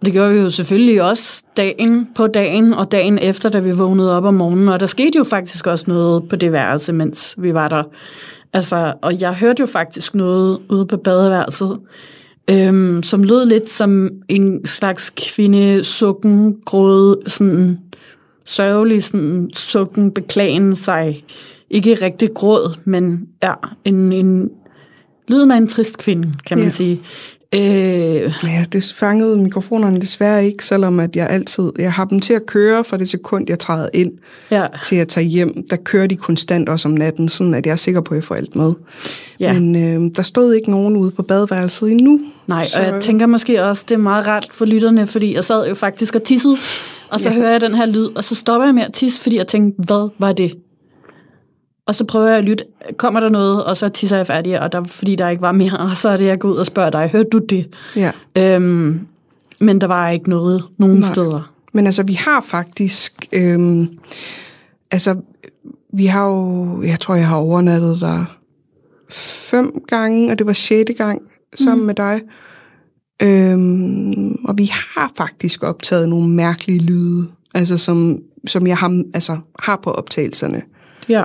[0.00, 3.70] og det gjorde vi jo selvfølgelig også dagen på dagen og dagen efter, da vi
[3.70, 4.68] vågnede op om morgenen.
[4.68, 7.82] Og der skete jo faktisk også noget på det værelse, mens vi var der.
[8.52, 11.78] Altså, og jeg hørte jo faktisk noget ude på badeværelset,
[12.50, 17.78] øhm, som lød lidt som en slags kvindesukken, gråd, sådan
[18.44, 21.24] sørgelig sådan sukken, beklagen sig.
[21.70, 23.52] Ikke rigtig gråd, men ja,
[23.84, 24.50] en, en
[25.28, 26.70] lyden af en trist kvinde, kan man Ja.
[26.70, 27.00] sige.
[27.54, 27.60] Øh,
[28.44, 32.46] Ja, det fangede mikrofonerne desværre ikke, selvom at jeg altid, jeg har dem til at
[32.46, 34.12] køre fra det sekund, jeg træder ind
[34.50, 35.66] ja, til at tage hjem.
[35.70, 38.24] Der kører de konstant også om natten, sådan at jeg er sikker på, at jeg
[38.24, 38.72] får alt med.
[39.40, 39.52] Ja.
[39.60, 42.20] Men øh, der stod ikke nogen ude på badeværelset endnu.
[42.46, 45.44] nej, Så- og jeg tænker måske også, det er meget rart for lytterne, fordi jeg
[45.44, 46.56] sad jo faktisk og tissede,
[47.10, 47.34] og så ja.
[47.34, 49.82] hører jeg den her lyd, og så stopper jeg med at tisse, fordi jeg tænkte,
[49.82, 50.52] hvad var det?
[51.88, 52.64] Og så prøver jeg at lytte,
[52.96, 55.76] kommer der noget, og så tisser jeg færdig, og der, fordi der ikke var mere,
[55.78, 57.74] og så er det, jeg går ud og spørger dig, hørte du det?
[57.96, 58.12] Ja.
[58.36, 59.06] Øhm,
[59.60, 61.12] men der var ikke noget nogen Nej.
[61.12, 61.52] steder.
[61.72, 63.12] Men altså, vi har faktisk...
[63.32, 63.98] Øhm,
[64.90, 65.16] altså,
[65.92, 66.82] vi har jo...
[66.82, 68.24] Jeg tror, jeg har overnattet der
[69.50, 71.22] fem gange, og det var sjette gang
[71.54, 71.86] sammen mm.
[71.86, 72.20] med dig.
[73.22, 79.38] Øhm, og vi har faktisk optaget nogle mærkelige lyde, altså som, som jeg har, altså,
[79.58, 80.62] har på optagelserne.
[81.08, 81.24] Ja.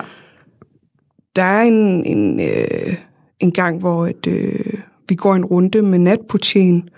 [1.36, 2.96] Der er en, en, øh,
[3.40, 4.80] en gang, hvor et, øh,
[5.10, 6.90] vi går en runde med natportien,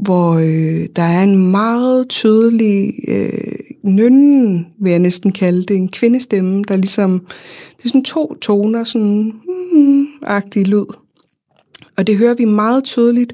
[0.00, 5.88] hvor øh, der er en meget tydelig øh, nynnen, vil jeg næsten kalde det, en
[5.88, 7.26] kvindestemme, der ligesom,
[7.76, 9.32] det er sådan to toner, sådan
[9.74, 10.84] mm, agtig lyd.
[11.96, 13.32] Og det hører vi meget tydeligt,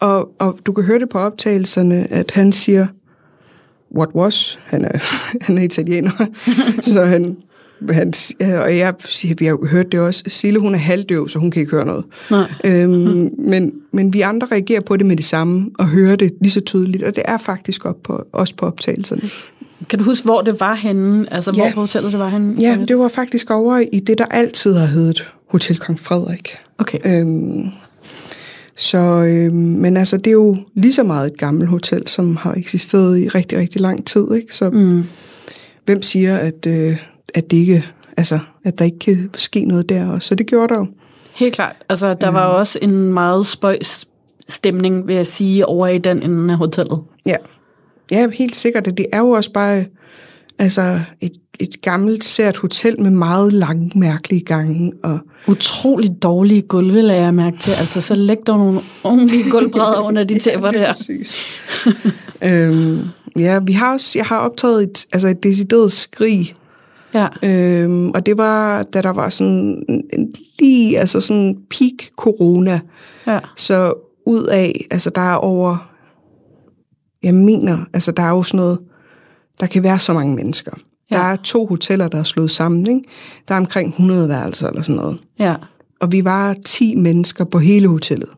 [0.00, 2.86] og, og du kan høre det på optagelserne, at han siger,
[3.96, 4.98] what was, han er,
[5.46, 6.26] han er italiener,
[6.92, 7.36] så han,
[7.90, 11.28] han, ja, og jeg siger, vi har jo hørt det også, Sille hun er halvdøv,
[11.28, 12.04] så hun kan ikke høre noget.
[12.30, 12.52] Nej.
[12.64, 16.50] Øhm, men, men vi andre reagerer på det med det samme, og hører det lige
[16.50, 19.22] så tydeligt, og det er faktisk op på, også på optagelserne.
[19.88, 21.32] Kan du huske, hvor det var henne?
[21.32, 21.62] Altså, Ja.
[21.62, 22.56] hvor på hotellet det var henne?
[22.60, 26.48] Ja, det var faktisk over i det, der altid har heddet Hotel Kong Frederik.
[26.78, 26.98] Okay.
[27.04, 27.66] Øhm,
[28.76, 32.54] så, øhm, men altså, det er jo lige så meget et gammelt hotel, som har
[32.54, 34.54] eksisteret i rigtig, rigtig lang tid, ikke?
[34.54, 35.02] Så Mm.
[35.84, 36.96] hvem siger, at, øh,
[37.36, 40.28] at det ikke, altså, at der ikke kan ske noget der også?
[40.28, 40.86] Så det gjorde der jo.
[41.34, 41.76] Helt klart.
[41.88, 44.06] Altså, der var også en meget spøjs
[44.48, 47.00] stemning, vil jeg sige, over i den ende af hotellet.
[47.26, 47.36] Ja.
[48.10, 48.84] Ja, helt sikkert.
[48.84, 49.84] Det er jo også bare
[50.58, 54.92] altså et, et gammelt, sært hotel med meget lange, mærkelige gange.
[55.02, 55.18] Og,
[55.48, 57.72] Utrolig dårlige gulve, lagde jeg mærke til.
[57.72, 60.92] Altså, så læg der nogle ordentlige gulvbrædder under de tæpper det er der.
[60.92, 61.40] præcis.
[62.42, 63.00] øhm,
[63.38, 66.54] ja, vi har også, jeg har optaget et, altså et decideret skrig,
[67.14, 67.28] Ja.
[67.42, 72.80] øhm, og det var, da der var sådan en, lige, altså sådan peak corona.
[73.26, 73.40] ja.
[73.56, 73.94] Så
[74.26, 75.90] ud af, altså der er over,
[77.22, 78.78] jeg mener, altså der er jo sådan noget,
[79.60, 80.72] der kan være så mange mennesker.
[81.10, 81.16] Ja.
[81.16, 83.08] Der er to hoteller, der er slået sammen, ikke?
[83.48, 85.18] Der er omkring 100 værelser eller sådan noget.
[85.38, 85.54] Ja.
[86.00, 88.28] Og vi var 10 mennesker på hele hotellet.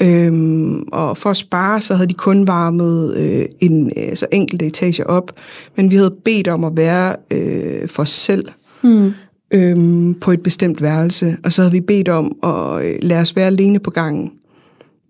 [0.00, 0.26] Ja.
[0.26, 4.66] Øhm, og for at spare, så havde de kun varmet øh, en øh, altså enkelte
[4.66, 5.32] etage op,
[5.76, 8.48] men vi havde bedt om at være øh, for os selv
[8.82, 9.10] Hmm.
[9.54, 13.36] øhm, på et bestemt værelse, og så havde vi bedt om at øh, lade os
[13.36, 14.32] være alene på gangen,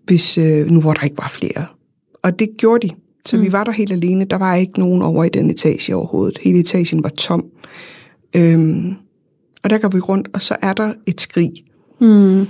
[0.05, 1.65] hvis øh, nu hvor der ikke var flere.
[2.23, 2.93] Og det gjorde de.
[3.25, 3.43] Så mm.
[3.43, 4.25] vi var der helt alene.
[4.25, 6.37] Der var ikke nogen over i den etage overhovedet.
[6.37, 7.45] Hele etagen var tom.
[8.35, 8.93] Øhm,
[9.63, 11.51] og der går vi rundt, og så er der et skrig.
[11.99, 12.45] Hmm.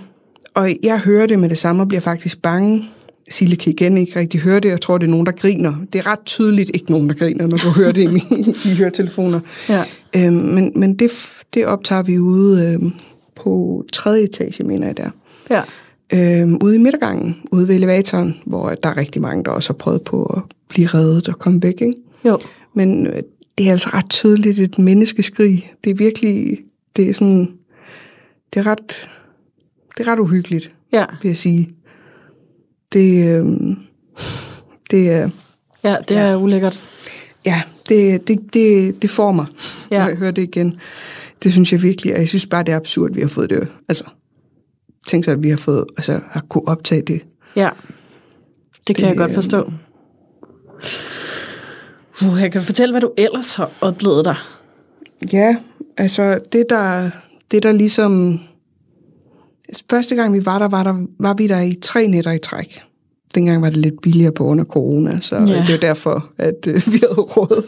[0.54, 2.90] Og jeg hører det med det samme og bliver faktisk bange.
[3.30, 4.70] Sille kan igen ikke rigtig høre det.
[4.70, 5.74] Jeg tror, det er nogen, der griner.
[5.94, 8.76] Det er ret tydeligt ikke nogen, der griner, når du hører det i, mine- i
[8.76, 9.40] høretelefoner.
[9.70, 9.84] Ja.
[10.16, 11.12] Øhm, men men det,
[11.54, 12.92] det optager vi ude øhm,
[13.36, 15.10] på tredje etage, mener jeg der.
[15.50, 15.62] Ja.
[16.14, 19.78] Øhm, ude i midtergangen, ude ved elevatoren, hvor der er rigtig mange, der også har
[19.78, 21.82] prøvet på at blive reddet og komme væk.
[21.82, 21.96] Ikke?
[22.26, 22.40] Jo.
[22.74, 23.22] Men øh,
[23.58, 25.72] det er altså ret tydeligt et menneskeskrig.
[25.84, 26.58] Det er virkelig,
[26.96, 27.50] det er sådan,
[28.54, 29.10] det er ret,
[29.98, 31.06] det er ret uhyggeligt, Ja.
[31.22, 31.70] vil jeg sige.
[32.94, 33.76] Det, øhm,
[34.92, 35.30] det er,
[35.84, 36.84] Ja, det er ulækkert.
[37.46, 39.46] ja, det, det, det, det får mig,
[39.92, 40.00] Ja.
[40.00, 40.80] når jeg hører det igen.
[41.44, 43.50] Det synes jeg virkelig, og jeg synes bare, det er absurd, at vi har fået
[43.50, 43.68] det.
[43.90, 44.04] Altså,
[45.08, 47.22] tænk sig, at vi har fået, altså, har kunne optage det.
[47.56, 47.70] Ja.
[48.88, 49.72] Det kan Det, jeg godt forstå.
[52.22, 54.36] Uh, jeg kan du fortælle, hvad du ellers har oplevet dig.
[55.34, 55.56] Ja,
[55.98, 57.10] altså det der,
[57.52, 58.42] det der ligesom...
[59.90, 62.82] Første gang vi var der, var, der, var vi der i tre nætter i træk.
[63.36, 65.42] Dengang var det lidt billigere på under corona, så ja.
[65.42, 67.64] det var derfor, at øh, vi havde råd.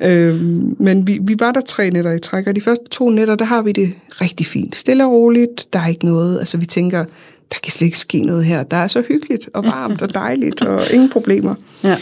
[0.10, 3.34] øhm, men vi, vi var der tre nætter i træk, og de første to nætter,
[3.34, 4.76] der har vi det rigtig fint.
[4.76, 6.38] Stille og roligt, der er ikke noget.
[6.38, 7.04] Altså vi tænker,
[7.52, 8.62] der kan slet ikke ske noget her.
[8.62, 11.54] Der er så hyggeligt og varmt og dejligt og ingen problemer.
[11.84, 11.98] Ja.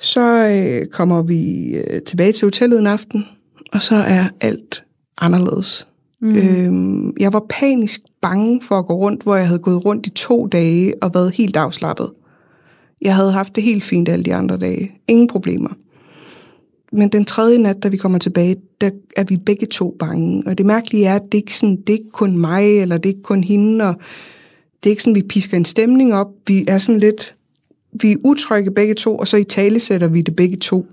[0.00, 3.26] Så øh, kommer vi øh, tilbage til hotellet en aften,
[3.72, 4.84] og så er alt
[5.20, 5.87] anderledes.
[6.20, 6.36] Mm.
[6.36, 10.10] Øhm, jeg var panisk bange for at gå rundt, hvor jeg havde gået rundt i
[10.10, 12.10] to dage og været helt afslappet.
[13.02, 14.92] Jeg havde haft det helt fint alle de andre dage.
[15.08, 15.70] Ingen problemer.
[16.92, 20.42] Men den tredje nat, da vi kommer tilbage, der er vi begge to bange.
[20.46, 22.98] Og det mærkelige er, at det er ikke, sådan, det er ikke kun mig, eller
[22.98, 23.94] det er ikke kun hende, og
[24.82, 26.28] det er ikke sådan, vi pisker en stemning op.
[26.46, 27.34] Vi er sådan lidt,
[28.02, 30.86] vi er utrygge begge to, og så i tale sætter vi det begge to.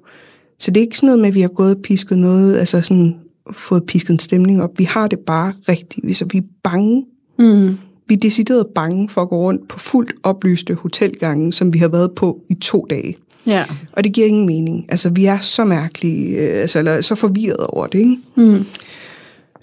[0.60, 2.82] Så det er ikke sådan noget med, at vi har gået og pisket noget, altså
[2.82, 3.16] sådan
[3.52, 4.80] fået pisket en stemning op.
[4.80, 6.08] Vi har det bare rigtigt.
[6.08, 7.06] Vi, så vi er bange.
[7.40, 7.78] Mm.
[8.08, 11.88] Vi er decideret bange for at gå rundt på fuldt oplyste hotelgange, som vi har
[11.88, 13.16] været på i to dage.
[13.46, 13.66] Ja.
[13.92, 14.86] Og det giver ingen mening.
[14.90, 18.18] Altså, vi er så mærkelige, øh, altså, eller så forvirret over det, ikke?
[18.38, 18.66] Mm.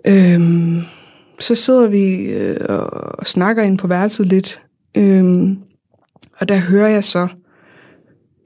[0.07, 0.83] Øhm,
[1.39, 4.61] så sidder vi øh, og snakker ind på værelset lidt,
[4.97, 5.59] øhm,
[6.39, 7.29] og der hører jeg så,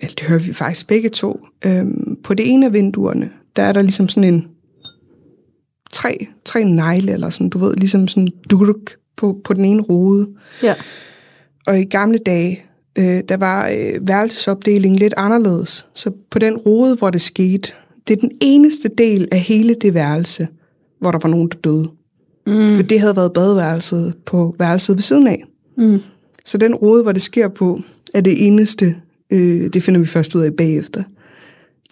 [0.00, 3.72] eller det hører vi faktisk begge to, øhm, på det ene af vinduerne, der er
[3.72, 4.46] der ligesom sådan en
[5.96, 10.28] tre, tre negle, eller sådan, du ved, ligesom sådan duk på, på den ene rode.
[10.62, 10.74] Ja.
[11.66, 12.62] Og i gamle dage,
[12.98, 15.86] øh, der var øh, værelsesopdelingen lidt anderledes.
[15.94, 17.72] Så på den rode, hvor det skete,
[18.08, 20.48] det er den eneste del af hele det værelse,
[21.00, 21.88] hvor der var nogen, der døde.
[22.46, 22.76] Mm.
[22.76, 25.44] For det havde været badeværelset på værelset ved siden af.
[25.78, 25.98] Mm.
[26.44, 27.80] Så den rode, hvor det sker på,
[28.14, 28.96] er det eneste,
[29.30, 31.02] øh, det finder vi først ud af bagefter.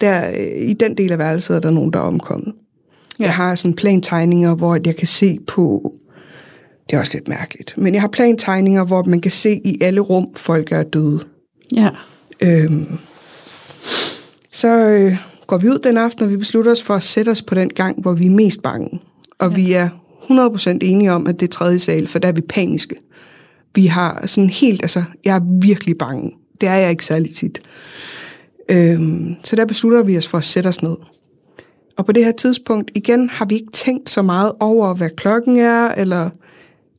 [0.01, 2.53] Der, øh, I den del af værelset er der nogen, der er omkommet.
[3.19, 3.23] Ja.
[3.23, 5.93] Jeg har sådan plantegninger, hvor jeg kan se på,
[6.89, 10.01] det er også lidt mærkeligt, men jeg har plantegninger, hvor man kan se i alle
[10.01, 11.19] rum, folk er døde.
[11.75, 11.89] Ja.
[12.41, 12.99] Øhm,
[14.51, 17.41] så øh, går vi ud den aften, og vi beslutter os for at sætte os
[17.41, 18.99] på den gang, hvor vi er mest bange.
[19.39, 19.55] Og ja.
[19.55, 19.89] vi er
[20.23, 22.95] 100% enige om, at det er tredje sal, for der er vi paniske.
[23.75, 26.31] Vi har sådan helt, altså, jeg er virkelig bange.
[26.61, 27.59] Det er jeg ikke særlig tit.
[28.69, 30.95] Øhm, så der beslutter vi os for at sætte os ned.
[31.97, 35.57] Og på det her tidspunkt, igen, har vi ikke tænkt så meget over, hvad klokken
[35.57, 36.29] er, eller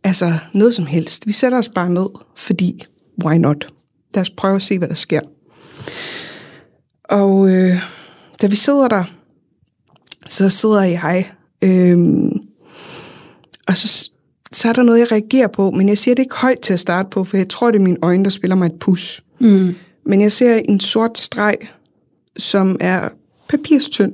[0.04, 1.26] altså noget som helst.
[1.26, 2.84] Vi sætter os bare ned, fordi
[3.24, 3.72] why not?
[4.14, 5.20] Lad os prøve at se, hvad der sker.
[7.04, 7.76] Og øh,
[8.42, 9.04] da vi sidder der,
[10.28, 11.30] så sidder jeg,
[11.62, 11.98] øh,
[13.68, 14.10] og så,
[14.52, 16.80] så er der noget, jeg reagerer på, men jeg siger det ikke højt til at
[16.80, 19.24] starte på, for jeg tror, det er mine øjne, der spiller mig et pus.
[19.40, 19.74] Mm.
[20.06, 21.56] Men jeg ser en sort streg,
[22.36, 23.08] som er
[23.48, 24.12] papirstynd.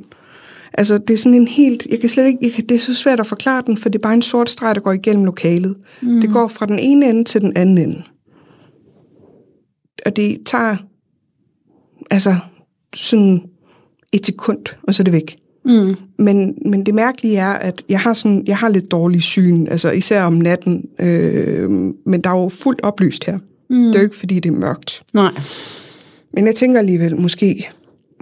[0.74, 1.86] Altså, det er sådan en helt...
[1.90, 2.38] Jeg kan slet ikke...
[2.42, 4.50] Jeg kan, det er så svært at forklare den, for det er bare en sort
[4.50, 5.76] streg, der går igennem lokalet.
[6.02, 6.20] Mm.
[6.20, 8.02] Det går fra den ene ende til den anden ende.
[10.06, 10.76] Og det tager...
[12.10, 12.36] Altså,
[12.94, 13.42] sådan
[14.12, 15.36] et sekund, og så er det væk.
[15.64, 15.94] Mm.
[16.18, 19.90] Men, men det mærkelige er, at jeg har, sådan, jeg har lidt dårlig syn, altså
[19.90, 21.70] især om natten, øh,
[22.06, 23.38] men der er jo fuldt oplyst her.
[23.70, 23.84] Mm.
[23.84, 25.02] Det er jo ikke, fordi det er mørkt.
[25.14, 25.32] Nej.
[26.34, 27.68] Men jeg tænker alligevel, måske,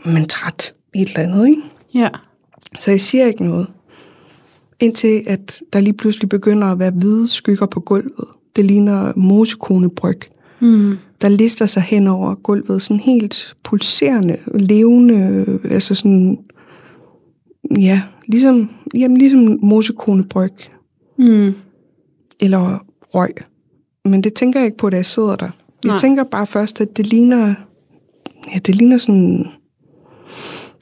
[0.05, 1.63] man træt et eller andet, ikke?
[1.95, 2.09] Ja.
[2.79, 3.67] Så jeg siger ikke noget.
[4.81, 8.25] Indtil at der lige pludselig begynder at være hvide skygger på gulvet.
[8.57, 10.21] Det ligner mosekonebryg.
[10.61, 10.97] Mm.
[11.21, 16.39] Der lister sig hen over gulvet, sådan helt pulserende, levende, altså sådan,
[17.79, 20.53] ja, ligesom, jamen ligesom mosekonebryg.
[21.19, 21.53] Mm.
[22.41, 23.31] Eller røg.
[24.05, 25.51] Men det tænker jeg ikke på, da jeg sidder der.
[25.85, 25.99] Jeg Nej.
[25.99, 27.55] tænker bare først, at det ligner,
[28.55, 29.47] ja, det ligner sådan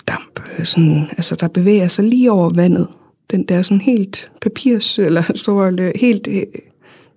[0.09, 2.86] damp, øh, sådan, altså der bevæger sig lige over vandet.
[3.30, 6.42] Den der sådan helt papirs, eller store, helt, øh,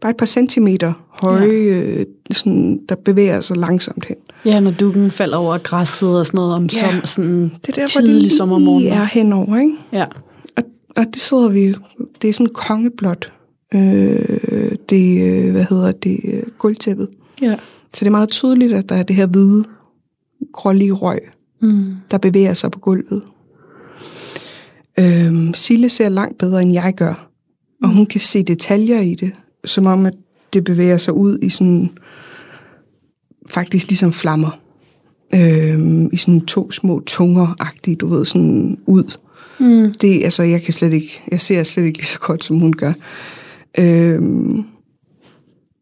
[0.02, 2.04] bare et par centimeter høje, ja.
[2.34, 4.16] sådan, der bevæger sig langsomt hen.
[4.46, 6.92] Ja, når dukken falder over græsset og sådan noget om Ja.
[6.92, 8.88] som, sådan Det er der, hvor det tidlig sommermorgen.
[8.88, 9.74] er henover, ikke?
[9.94, 10.06] Ja.
[10.58, 10.64] Og,
[10.98, 11.74] og det sidder vi,
[12.22, 13.34] det er sådan kongeblåt,
[13.74, 17.08] øh, det, øh, hvad hedder det, øh, gulvtæppet.
[17.42, 17.56] Ja.
[17.94, 19.64] Så det er meget tydeligt, at der er det her hvide,
[20.54, 21.20] grålige røg,
[21.62, 21.94] Mm.
[22.12, 23.22] der bevæger sig på gulvet.
[25.00, 27.30] Øhm, Sille ser langt bedre, end jeg gør.
[27.84, 29.32] Og hun kan se detaljer i det,
[29.66, 30.14] som om, at
[30.54, 31.90] det bevæger sig ud i sådan,
[33.50, 34.60] faktisk ligesom flammer.
[35.34, 39.18] Øhm, I sådan to små tunger-agtige, du ved, sådan ud.
[39.60, 39.94] Mm.
[40.02, 42.74] Det, altså, jeg kan slet ikke, jeg ser slet ikke lige så godt, som hun
[42.74, 42.94] gør.
[43.80, 44.64] Øhm,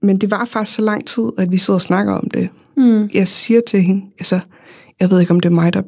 [0.01, 2.49] men det var faktisk så lang tid, at vi sidder og snakker om det.
[2.77, 3.09] Mm.
[3.13, 4.39] Jeg siger til hende, altså,
[4.99, 5.81] jeg ved ikke, om det er mig, der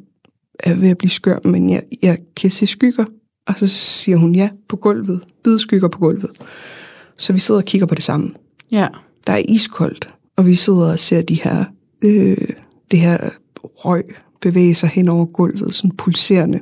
[0.59, 3.05] er ved at blive skør, men jeg, jeg kan se skygger.
[3.47, 5.21] Og så siger hun, ja, på gulvet.
[5.43, 6.31] Hvide skygger på gulvet.
[7.17, 8.31] Så vi sidder og kigger på det samme.
[8.71, 8.87] Ja.
[9.27, 11.65] Der er iskoldt, og vi sidder og ser de her,
[12.01, 12.47] øh,
[12.91, 13.29] det her
[13.63, 14.03] røg
[14.41, 16.59] bevæge sig hen over gulvet, sådan pulserende.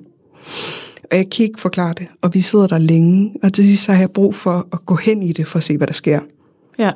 [1.11, 3.91] Og jeg kan ikke forklare det, og vi sidder der længe, og til sidst så
[3.91, 6.19] har jeg brug for at gå hen i det, for at se, hvad der sker.
[6.79, 6.91] Ja.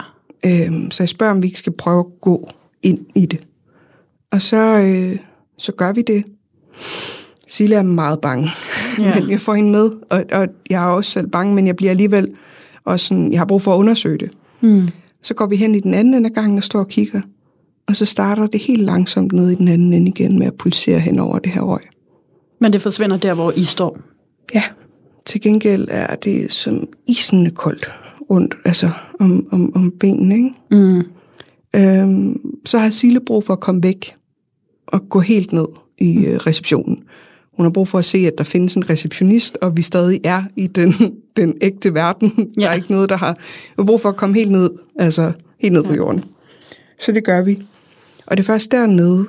[0.45, 2.49] Øhm, så jeg spørger, om vi ikke skal prøve at gå
[2.81, 3.39] ind i det.
[4.31, 5.19] Og så, øh, så
[5.71, 6.23] gør vi det.
[7.47, 8.49] Silla er meget bange,
[8.99, 9.19] Ja.
[9.19, 11.89] men jeg får hende med, og, og jeg er også selv bange, men jeg bliver
[11.89, 12.27] alligevel
[12.85, 14.31] også sådan, jeg har brug for at undersøge det.
[14.61, 14.87] Mm.
[15.23, 17.21] Så går vi hen i den anden ende af gangen og står og kigger,
[17.87, 20.99] og så starter det helt langsomt ned i den anden ende igen med at pulsere
[20.99, 21.81] hen over det her røg.
[22.61, 23.97] Men det forsvinder der, hvor I står.
[24.53, 24.63] Ja,
[25.25, 27.91] til gengæld er det som isende koldt
[28.29, 28.89] rundt, altså
[29.19, 30.51] om, om, om benene, ikke?
[30.71, 31.03] Mm.
[31.75, 34.15] Øhm, så har Sille brug for at komme væk
[34.93, 35.67] og gå helt ned
[35.97, 37.03] i øh, receptionen.
[37.53, 40.43] Hun har brug for at se, at der findes en receptionist, og vi stadig er
[40.55, 40.93] i den,
[41.37, 42.33] den ægte verden.
[42.37, 42.43] Ja.
[42.61, 42.75] Der er Ja.
[42.75, 43.33] ikke noget, der har...
[43.69, 44.69] Vi har brug for at komme helt ned,
[44.99, 46.23] altså helt ned på jorden.
[46.99, 47.59] Så det gør vi.
[48.25, 49.25] Og det er først dernede,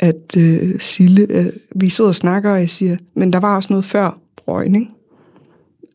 [0.00, 3.66] at øh, Sille, øh, vi sidder og snakker, og jeg siger, men der var også
[3.70, 4.88] noget før brøgen, ikke?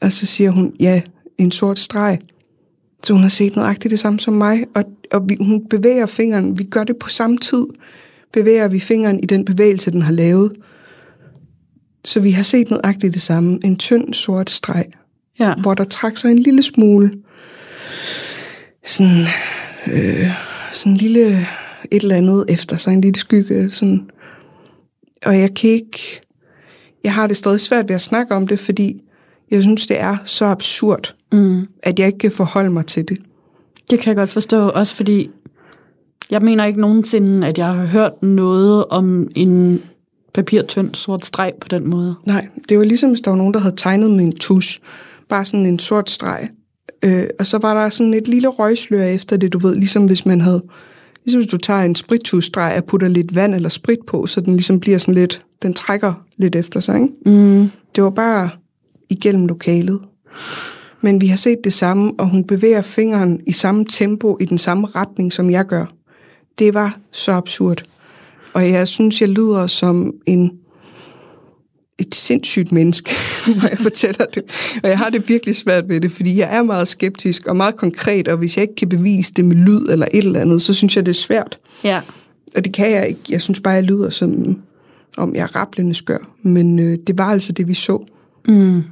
[0.01, 1.01] Og så siger hun, ja,
[1.37, 2.19] en sort streg.
[3.03, 6.59] Så hun har set nøjagtigt det samme som mig, og, og vi, hun bevæger fingeren,
[6.59, 7.65] vi gør det på samme tid,
[8.33, 10.53] bevæger vi fingeren i den bevægelse, den har lavet.
[12.05, 14.85] Så vi har set nøjagtigt det samme, en tynd sort streg,
[15.39, 15.53] Ja.
[15.61, 17.11] hvor der trak sig en lille smule,
[18.85, 19.25] sådan,
[19.91, 20.27] øh,
[20.73, 21.47] sådan en lille
[21.91, 24.09] et eller andet efter sig, en lille skygge, sådan.
[25.25, 26.21] Og jeg kan ikke,
[27.03, 29.01] jeg har det stadig svært ved at snakke om det, fordi
[29.51, 31.67] jeg synes, det er så absurd, Mm.
[31.83, 33.17] at jeg ikke kan forholde mig til det.
[33.89, 35.29] Det kan jeg godt forstå, også fordi
[36.31, 39.81] jeg mener ikke nogensinde, at jeg har hørt noget om en
[40.33, 42.15] papirtynd sort streg på den måde.
[42.25, 44.81] Nej, det var ligesom, hvis der var nogen, der havde tegnet med en tus.
[45.29, 46.49] Bare sådan en sort streg.
[47.05, 50.25] Øh, og så var der sådan et lille røgslør efter det, du ved, ligesom hvis
[50.25, 50.63] man havde...
[51.25, 54.53] Ligesom hvis du tager en sprittusstreg og putter lidt vand eller sprit på, så den
[54.53, 55.45] ligesom bliver sådan lidt...
[55.61, 57.13] Den trækker lidt efter sig, ikke?
[57.25, 57.69] Mm.
[57.95, 58.49] Det var bare
[59.09, 59.99] igennem lokalet.
[61.01, 64.57] Men vi har set det samme, og hun bevæger fingeren i samme tempo, i den
[64.57, 65.85] samme retning, som jeg gør.
[66.59, 67.83] Det var så absurd.
[68.53, 70.51] Og jeg synes, jeg lyder som en
[71.99, 73.11] et sindssygt menneske,
[73.61, 74.43] når jeg fortæller det.
[74.83, 77.75] Og jeg har det virkelig svært ved det, fordi jeg er meget skeptisk og meget
[77.75, 80.73] konkret, og hvis jeg ikke kan bevise det med lyd eller et eller andet, så
[80.73, 81.59] synes jeg, det er svært.
[81.83, 82.01] Ja.
[82.55, 83.21] Og det kan jeg ikke.
[83.29, 84.61] Jeg synes bare, jeg lyder som
[85.17, 86.31] om jeg er rablende skør.
[86.41, 88.05] Men øh, det var altså det, vi så.
[88.47, 88.83] Mm.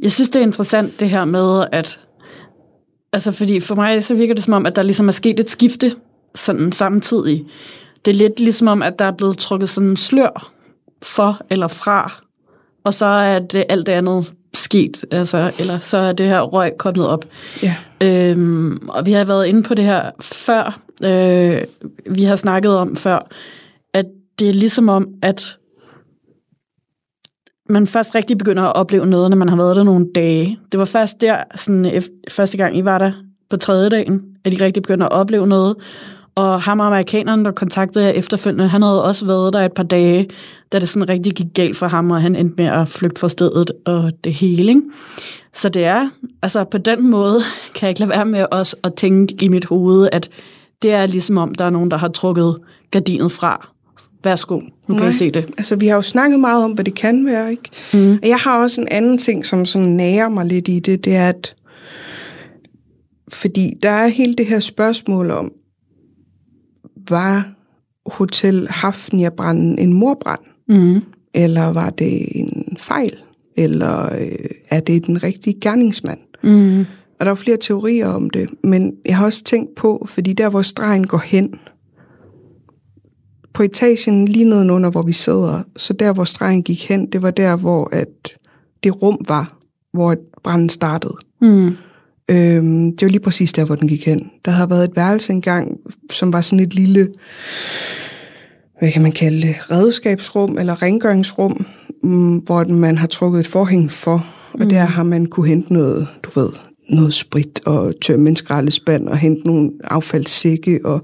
[0.00, 2.00] Jeg synes, det er interessant det her med, at
[3.12, 5.50] altså fordi for mig så virker det som om, at der ligesom er sket et
[5.50, 5.94] skifte
[6.34, 7.46] sådan samtidig.
[8.04, 10.52] Det er lidt ligesom om, at der er blevet trukket sådan en slør
[11.02, 12.22] for eller fra,
[12.84, 16.72] og så er det alt det andet sket, altså, eller så er det her røg
[16.78, 17.24] kommet op.
[17.62, 17.76] Ja.
[18.02, 20.80] Øhm, og vi har været inde på det her før.
[21.04, 21.62] Øh,
[22.10, 23.28] vi har snakket om før,
[23.94, 24.06] at
[24.38, 25.56] det er ligesom om, at
[27.68, 30.58] man først rigtig begynder at opleve noget, når man har været der nogle dage.
[30.72, 33.12] Det var først der, sådan, første gang I var der
[33.50, 35.76] på tredje dagen, at I rigtig begynder at opleve noget.
[36.34, 40.28] Og ham amerikaneren, der kontaktede jer efterfølgende, han havde også været der et par dage,
[40.72, 43.28] da det sådan rigtig gik galt for ham, og han endte med at flygte fra
[43.28, 44.68] stedet og det hele.
[44.68, 44.82] Ikke?
[45.54, 46.08] Så det er,
[46.42, 47.40] altså på den måde,
[47.74, 50.30] kan jeg ikke lade være med også at tænke i mit hoved, at
[50.82, 52.56] det er ligesom om, der er nogen, der har trukket
[52.90, 53.68] gardinet fra.
[54.24, 55.08] Værsgo, nu kan.
[55.08, 55.46] I se det.
[55.58, 57.70] Altså, vi har jo snakket meget om, hvad det kan være, ikke?
[57.92, 58.18] Mm.
[58.22, 61.16] Og jeg har også en anden ting, som sådan nærer mig lidt i det, det
[61.16, 61.54] er, at
[63.32, 65.52] fordi der er hele det her spørgsmål om,
[67.10, 67.54] var
[68.06, 70.40] Hotel Hafnia-branden en morbrand?
[70.68, 71.00] Mm.
[71.34, 73.14] Eller var det en fejl?
[73.56, 76.18] Eller øh, er det den rigtige gerningsmand?
[76.42, 76.80] Mm.
[77.20, 80.48] Og der er flere teorier om det, men jeg har også tænkt på, fordi der,
[80.48, 81.54] hvor stregen går hen,
[83.54, 87.30] på etagen lige nedenunder, hvor vi sidder, så der, hvor stregen gik hen, det var
[87.30, 88.32] der, hvor at
[88.84, 89.58] det rum var,
[89.92, 91.14] hvor branden startede.
[91.40, 91.72] Mm.
[92.30, 94.30] Øhm, det var lige præcis der, hvor den gik hen.
[94.44, 95.76] Der havde været et værelse engang,
[96.10, 97.08] som var sådan et lille,
[98.78, 101.66] hvad kan man kalde det, redskabsrum eller rengøringsrum,
[102.02, 104.68] mm, hvor man har trukket et forhæng for, og mm.
[104.68, 106.50] der har man kunne hente noget, du ved,
[106.90, 111.02] noget sprit og tømme en skraldespand og hente nogle affaldssække, og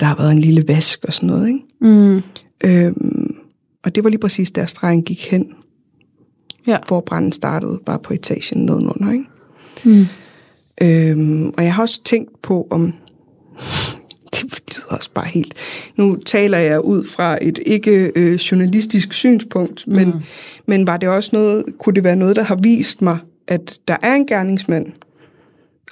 [0.00, 1.60] der har været en lille vask og sådan noget, ikke?
[1.80, 2.20] Mm.
[2.64, 3.34] Øhm,
[3.84, 5.46] og det var lige præcis der stregen gik hen,
[6.66, 6.78] Ja.
[6.88, 9.24] hvor branden startede, bare på etagen nedenunder, ikke?
[9.84, 10.06] Mm.
[10.82, 12.92] Øhm, og jeg har også tænkt på, om...
[14.34, 15.54] Det betyder også bare helt...
[15.96, 20.20] Nu taler jeg ud fra et ikke øh, journalistisk synspunkt, men, mm.
[20.66, 23.18] men var det også noget, kunne det være noget, der har vist mig,
[23.48, 24.86] at der er en gerningsmand,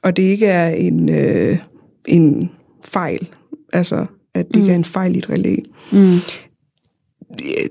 [0.03, 1.59] og det ikke er en, øh,
[2.05, 2.51] en
[2.85, 3.29] fejl,
[3.73, 4.63] altså at det mm.
[4.63, 5.57] ikke er en fejl i et relæ.
[5.93, 6.19] Mm.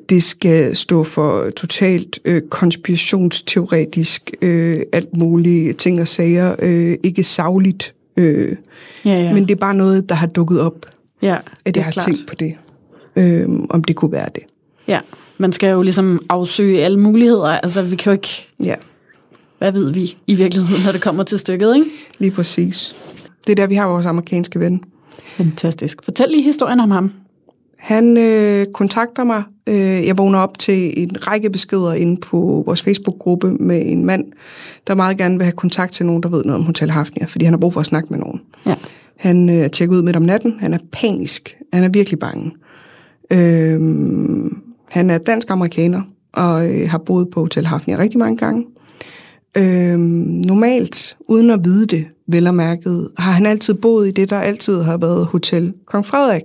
[0.10, 7.24] Det- skal stå for totalt øh, konspirationsteoretisk, øh, alt muligt ting og sager, øh, ikke
[7.24, 8.56] savligt Øh,
[9.06, 9.34] Ja, ja.
[9.34, 10.86] Men det er bare noget, der har dukket op,
[11.22, 12.06] ja, at jeg har klart.
[12.06, 12.56] tænkt på det.
[13.16, 14.44] Øh, om det kunne være det.
[14.88, 15.00] Ja,
[15.38, 17.44] man skal jo ligesom afsøge alle muligheder.
[17.46, 18.48] Altså, vi kan jo ikke...
[18.64, 18.76] Ja,
[19.58, 21.88] Hvad ved vi i virkeligheden, når det kommer til stykket, ikke?
[22.20, 22.96] lige præcis.
[23.48, 24.84] Det er der, vi har vores amerikanske ven.
[25.38, 26.04] Fantastisk.
[26.04, 27.12] Fortæl lige historien om ham.
[27.82, 29.44] Han øh, kontakter mig.
[29.68, 34.26] Øh, jeg vågner op til en række beskeder inde på vores Facebook-gruppe med en mand,
[34.88, 37.46] der meget gerne vil have kontakt til nogen, der ved noget om Hotel Hafnia, fordi
[37.46, 38.42] han har brug for at snakke med nogen.
[38.66, 38.76] Ja.
[39.18, 40.56] Han øh, tjekker ud midt om natten.
[40.60, 41.58] Han er panisk.
[41.74, 42.52] Han er virkelig bange.
[43.32, 43.80] Øh,
[44.92, 46.02] han er dansk-amerikaner
[46.34, 48.66] og øh, har boet på Hotel Hafnia rigtig mange gange.
[49.58, 50.00] Øh,
[50.46, 54.40] normalt, uden at vide det, vel og mærket, har han altid boet i det, der
[54.40, 56.44] altid har været Hotel Kong Frederik.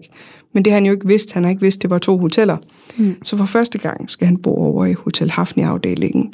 [0.56, 1.32] Men det har han jo ikke vidst.
[1.32, 2.56] Han har ikke vidst, det var to hoteller.
[2.96, 3.14] Mm.
[3.22, 6.32] Så for første gang skal han bo over i Hotel Hafnia-afdelingen.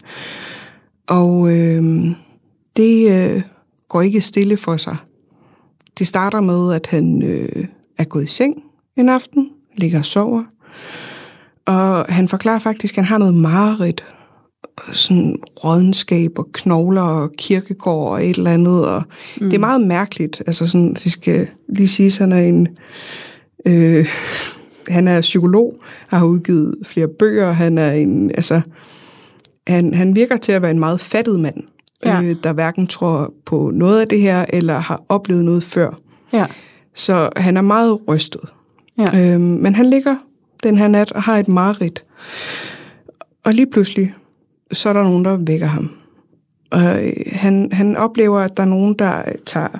[1.07, 2.11] Og øh,
[2.77, 3.43] det øh,
[3.89, 4.97] går ikke stille for sig.
[5.99, 7.65] Det starter med, at han øh,
[7.99, 8.63] er gået i seng
[8.97, 10.45] en aften, ligger og sover.
[11.67, 14.05] Og han forklarer faktisk, at han har noget mareridt.
[14.93, 18.87] Sådan rådenskab og knogler og kirkegård og et eller andet.
[18.87, 19.03] Og
[19.41, 19.51] mm.
[19.51, 20.43] Det er meget mærkeligt.
[20.47, 22.69] Altså sådan, det skal lige sige, at han er en...
[23.67, 24.07] Øh,
[24.89, 25.75] han er psykolog,
[26.09, 27.53] har udgivet flere bøger.
[27.53, 28.31] Han er en...
[28.31, 28.61] Altså,
[29.67, 31.63] han, han virker til at være en meget fattet mand,
[32.05, 32.23] Ja.
[32.23, 35.99] øh, der hverken tror på noget af det her, eller har oplevet noget før.
[36.33, 36.47] Ja.
[36.95, 38.41] Så han er meget rystet.
[38.99, 39.33] Ja.
[39.35, 40.17] Øhm, men han ligger
[40.63, 42.05] den her nat og har et mareridt.
[43.45, 44.15] Og lige pludselig,
[44.73, 45.91] så er der nogen, der vækker ham.
[46.71, 49.79] Og øh, han, han oplever, at der er nogen, der tager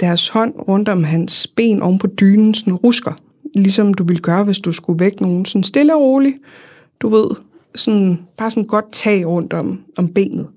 [0.00, 3.12] deres hånd rundt om hans ben oven på dynen, sådan rusker.
[3.54, 6.36] Ligesom du ville gøre, hvis du skulle vække nogen sådan stille og roligt.
[7.00, 7.30] Du ved,
[7.74, 10.48] sådan, bare sådan godt tag rundt om, om benet.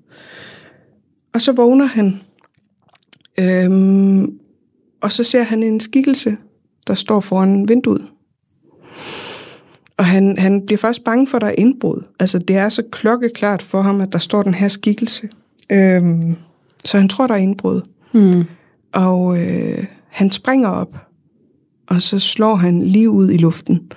[1.34, 2.20] Og så vågner han.
[3.40, 4.38] Øhm,
[5.00, 6.36] og så ser han en skikkelse,
[6.86, 8.06] der står foran vinduet.
[9.96, 12.02] Og han, han bliver først bange for, at der er indbrud.
[12.20, 15.28] Altså, det er så klokkeklart for ham, at der står den her skikkelse.
[15.72, 16.36] Øhm,
[16.84, 17.80] så han tror, der er indbrud.
[18.14, 18.44] Mm.
[18.94, 20.96] Og øh, han springer op,
[21.88, 23.92] og så slår han lige ud i luften.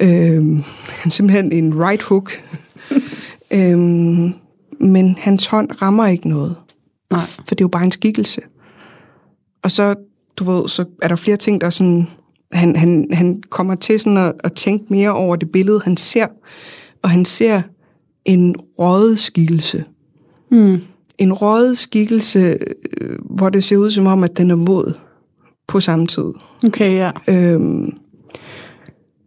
[0.00, 2.32] Øhm, han simpelthen en right hook.
[3.58, 4.32] øhm,
[4.80, 6.56] men hans hånd rammer ikke noget.
[7.10, 7.20] Nej.
[7.20, 8.40] For det er jo bare en skikkelse.
[9.62, 9.94] Og så,
[10.36, 12.08] du ved, så er der flere ting, der sådan...
[12.52, 16.26] Han, han, han kommer til sådan at, at tænke mere over det billede, han ser.
[17.02, 17.62] Og han ser
[18.24, 19.84] en røget skikkelse.
[20.50, 20.78] Mm.
[21.18, 22.58] En røget skikkelse,
[23.00, 24.92] øh, hvor det ser ud som om, at den er våd
[25.66, 26.32] på samme tid.
[26.64, 27.10] Okay, ja.
[27.28, 27.92] Øhm,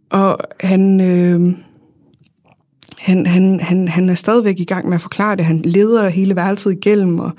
[0.10, 1.54] og han, øh,
[2.98, 5.46] han, han, han, han er stadigvæk i gang med at forklare det.
[5.46, 7.32] Han leder hele værelset igennem, og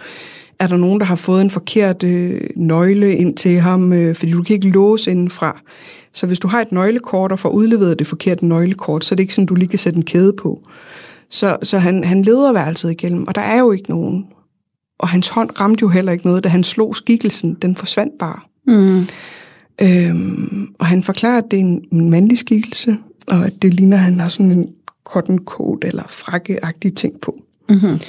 [0.59, 4.33] er der nogen, der har fået en forkert øh, nøgle ind til ham, øh, fordi
[4.33, 5.61] du kan ikke låse indenfra.
[6.13, 9.23] Så hvis du har et nøglekort og får udleveret det forkerte nøglekort, så er det
[9.23, 10.63] ikke sådan, du lige kan sætte en kæde på.
[11.31, 14.25] Så, så han, han leder værelset igennem, og der er jo ikke nogen.
[14.99, 17.55] Og hans hånd ramte jo heller ikke noget, da han slog skikkelsen.
[17.55, 18.41] Den forsvandt bare.
[18.67, 19.07] Mm.
[19.83, 22.97] Øhm, og han forklarer, at det er en, mandlig skikkelse,
[23.29, 24.69] og at det ligner, at han har sådan en
[25.05, 27.43] cotton coat eller frakkeagtig ting på.
[27.69, 28.01] Mm-hmm.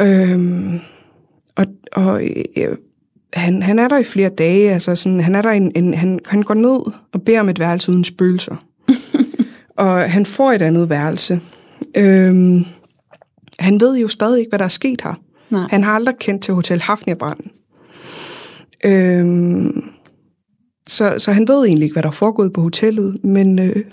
[0.00, 0.80] Øhm,
[1.56, 2.22] og og
[2.56, 2.76] øh,
[3.32, 6.18] han, han er der i flere dage, altså sådan, han er der en, en han,
[6.26, 8.56] han går ned og beder om et værelse uden spøgelser.
[9.76, 11.40] og han får et andet værelse.
[11.96, 12.64] Øhm,
[13.58, 15.14] han ved jo stadig ikke, hvad der er sket her.
[15.50, 15.66] Nej.
[15.70, 17.50] Han har aldrig kendt til Hotel Hafnia-branden.
[18.84, 19.82] Øhm,
[20.88, 23.84] så, så han ved egentlig ikke, hvad der er foregået på hotellet, men øh,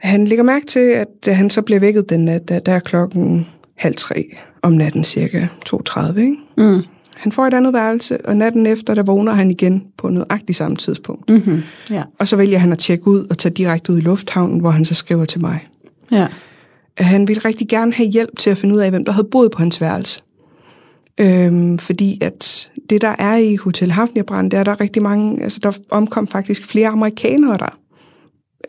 [0.00, 2.78] han lægger mærke til, at da han så bliver vækket den nat, der, der er
[2.78, 4.24] klokken halv tre
[4.62, 6.36] om natten, cirka 2.30, ikke?
[6.56, 6.82] Mm.
[7.16, 10.76] Han får et andet værelse, og natten efter, der vågner han igen på nøjagtigt samme
[10.76, 11.30] tidspunkt.
[11.30, 11.62] Mm-hmm.
[11.90, 12.02] Ja.
[12.18, 14.84] Og så vælger han at tjekke ud og tage direkte ud i lufthavnen, hvor han
[14.84, 15.68] så skriver til mig.
[16.10, 16.26] Ja.
[16.98, 19.50] Han ville rigtig gerne have hjælp til at finde ud af, hvem der havde boet
[19.50, 20.22] på hans værelse.
[21.20, 25.60] Øhm, fordi at det, der er i Hotel Hafnia-brand, det er der rigtig mange, altså
[25.62, 27.78] der omkom faktisk flere amerikanere der.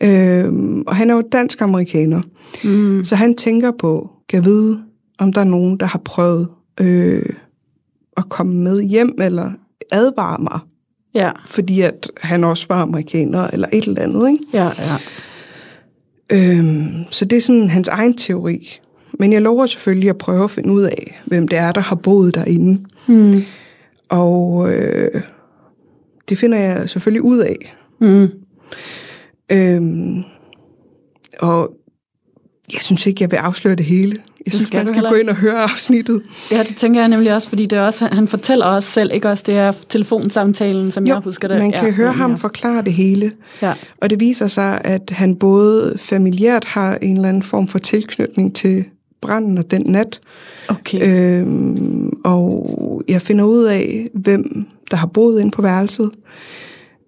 [0.02, 2.22] Øhm, og han er jo dansk-amerikaner.
[2.64, 3.04] Mm.
[3.04, 4.82] Så han tænker på, kan vide,
[5.18, 6.48] om der er nogen, der har prøvet
[6.80, 7.22] øh,
[8.16, 9.50] at komme med hjem, eller
[9.92, 10.58] advare mig,
[11.14, 11.30] Ja.
[11.46, 14.44] fordi at han også var amerikaner, eller et eller andet, ikke?
[14.52, 14.96] Ja, ja.
[16.32, 18.80] Øhm, så det er sådan hans egen teori.
[19.18, 21.96] Men jeg lover selvfølgelig at prøve at finde ud af, hvem det er, der har
[21.96, 22.84] boet derinde.
[23.08, 23.42] Mm.
[24.08, 25.22] Og øh,
[26.28, 27.76] det finder jeg selvfølgelig ud af.
[28.00, 28.28] Mm.
[29.52, 30.22] Øhm,
[31.40, 31.70] og
[32.72, 34.18] jeg synes ikke, jeg vil afsløre det hele.
[34.52, 36.22] Jeg synes, man skal heller gå ind og høre afsnittet.
[36.52, 39.28] Ja, det tænker jeg nemlig også, fordi det er også, han- fortæller også selv, ikke
[39.28, 41.58] også, det er telefonsamtalen, som Jo, jeg husker det.
[41.58, 42.36] man kan ja, høre ham ja.
[42.36, 43.32] forklare det hele.
[43.62, 43.72] Ja.
[44.02, 48.54] Og det viser sig, at han både familiært har en eller anden form for tilknytning
[48.54, 48.84] til
[49.22, 50.20] branden og den nat,
[50.68, 51.40] Okay.
[51.40, 56.10] øhm, og jeg finder ud af, hvem der har boet inde på værelset.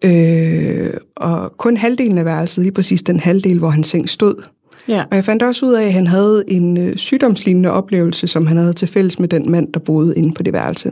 [0.05, 4.35] Øh, og kun halvdelen af værelset, lige præcis den halvdel, hvor hans seng stod.
[4.89, 5.05] Ja.
[5.11, 8.57] Og jeg fandt også ud af, at han havde en øh, sygdomslignende oplevelse, som han
[8.57, 10.91] havde til fælles med den mand, der boede inde på det værelse.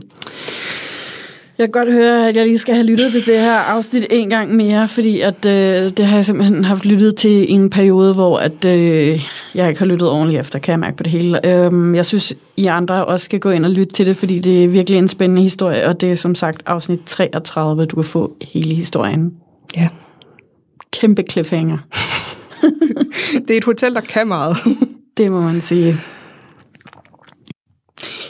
[1.59, 4.31] Jeg kan godt høre, at jeg lige skal have lyttet til det her afsnit en
[4.31, 8.15] gang mere, fordi at, øh, det har jeg simpelthen haft lyttet til i en periode,
[8.15, 11.47] hvor at, øh, jeg ikke har lyttet ordentligt efter, kan jeg mærke på det hele.
[11.47, 14.65] Øhm, jeg synes, I andre også skal gå ind og lytte til det, fordi det
[14.65, 18.33] er virkelig en spændende historie, og det er som sagt afsnit 33, du kan få
[18.43, 19.33] hele historien.
[19.77, 19.89] Ja.
[20.93, 21.79] Kæmpe cliffhanger,
[23.33, 24.57] Det er et hotel, der kan meget.
[25.17, 25.97] det må man sige.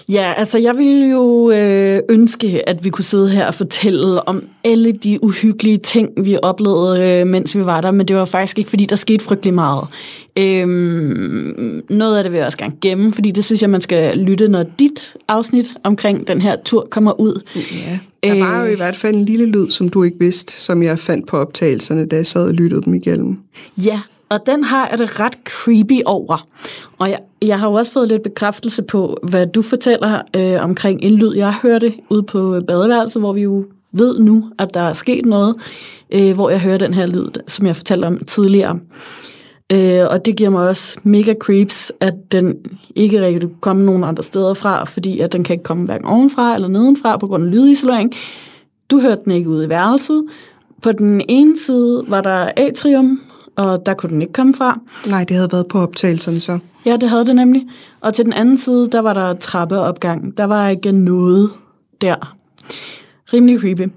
[0.09, 4.43] Ja, altså jeg ville jo øh, ønske, at vi kunne sidde her og fortælle om
[4.65, 8.59] alle de uhyggelige ting, vi oplevede, øh, mens vi var der, men det var faktisk
[8.59, 9.87] ikke, fordi der skete frygtelig meget.
[10.39, 14.19] Øhm, noget af det vil jeg også gerne gemme, fordi det synes jeg, man skal
[14.19, 17.43] lytte, når dit afsnit omkring den her tur kommer ud.
[17.57, 17.99] Ja.
[18.29, 20.99] Der var jo i hvert fald en lille lyd, som du ikke vidste, som jeg
[20.99, 23.39] fandt på optagelserne, da jeg sad og lyttede dem igennem.
[23.85, 26.47] Ja, og den har jeg det ret creepy over.
[26.99, 31.03] Og jeg, jeg har jo også fået lidt bekræftelse på, hvad du fortæller øh, omkring
[31.03, 34.93] en lyd, jeg hørte ude på badeværelset, hvor vi jo ved nu, at der er
[34.93, 35.55] sket noget,
[36.11, 38.79] øh, hvor jeg hører den her lyd, som jeg fortalte om tidligere.
[39.73, 42.57] Øh, og det giver mig også mega creeps, at den
[42.97, 46.07] ikke rigtig kan komme nogen andre steder fra, fordi at den kan ikke komme hverken
[46.07, 48.13] ovenfra eller nedenfra på grund af lydisolering.
[48.91, 50.25] Du hørte den ikke ude i værelset.
[50.83, 53.21] På den ene side var der atrium,
[53.59, 54.81] og der kunne den ikke komme fra.
[55.07, 56.59] Nej, det havde været på optagelserne så.
[56.85, 57.67] Ja, det havde det nemlig.
[58.01, 60.37] Og til den anden side, der var der trappeopgang.
[60.37, 61.51] Der var ikke noget
[62.01, 62.37] der.
[63.33, 63.93] Rimelig creepy.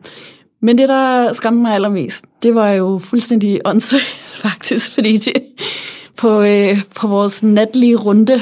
[0.62, 4.04] Men det, der skræmte mig allermest, det var jo fuldstændig åndssvagt,
[4.48, 5.34] faktisk, fordi det,
[6.18, 8.42] på, øh, på vores natlige runde,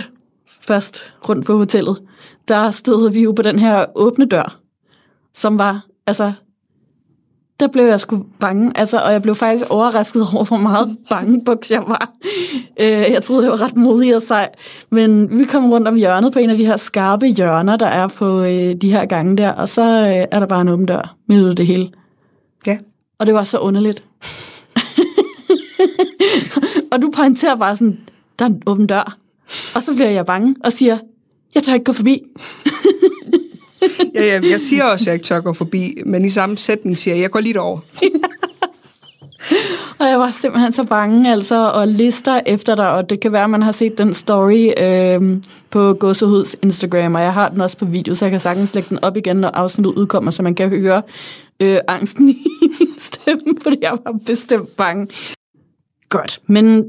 [0.61, 2.01] først rundt på hotellet,
[2.47, 4.59] der stod vi jo på den her åbne dør,
[5.35, 6.33] som var, altså,
[7.59, 11.43] der blev jeg sgu bange, altså, og jeg blev faktisk overrasket over, hvor meget bange
[11.45, 12.11] buks jeg var.
[12.81, 14.49] Øh, jeg troede, jeg var ret modig og sej,
[14.89, 18.07] men vi kom rundt om hjørnet på en af de her skarpe hjørner, der er
[18.07, 21.15] på øh, de her gange der, og så øh, er der bare en åben dør
[21.27, 21.89] midt ud det hele.
[22.67, 22.77] Ja.
[23.19, 24.03] Og det var så underligt.
[26.91, 27.99] og du pointerer bare sådan,
[28.39, 29.17] der er en åben dør.
[29.75, 30.97] Og så bliver jeg bange og siger,
[31.55, 32.21] jeg tør ikke gå forbi.
[34.15, 36.97] Ja, ja, jeg siger også, at jeg ikke tør gå forbi, men i samme sætning
[36.97, 37.79] siger jeg, at jeg går lige over.
[39.99, 43.43] Og jeg var simpelthen så bange, altså, og lister efter dig, og det kan være,
[43.43, 45.37] at man har set den story øh,
[45.69, 48.89] på Gåsehuds Instagram, og jeg har den også på video, så jeg kan sagtens lægge
[48.89, 51.01] den op igen, når afsnittet udkommer, så man kan høre
[51.59, 52.29] øh, angsten
[52.61, 55.07] i min stemme, fordi jeg var bestemt bange.
[56.09, 56.85] Godt, men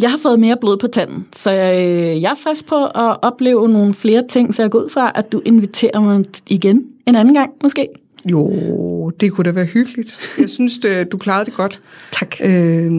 [0.00, 1.74] jeg har fået mere blod på tanden, så jeg,
[2.22, 5.32] jeg er frisk på at opleve nogle flere ting, så jeg går ud fra, at
[5.32, 7.88] du inviterer mig igen en anden gang, måske.
[8.30, 10.20] Jo, det kunne da være hyggeligt.
[10.38, 11.80] Jeg synes, det, du klarede det godt.
[12.20, 12.36] Tak.
[12.40, 12.90] Øh,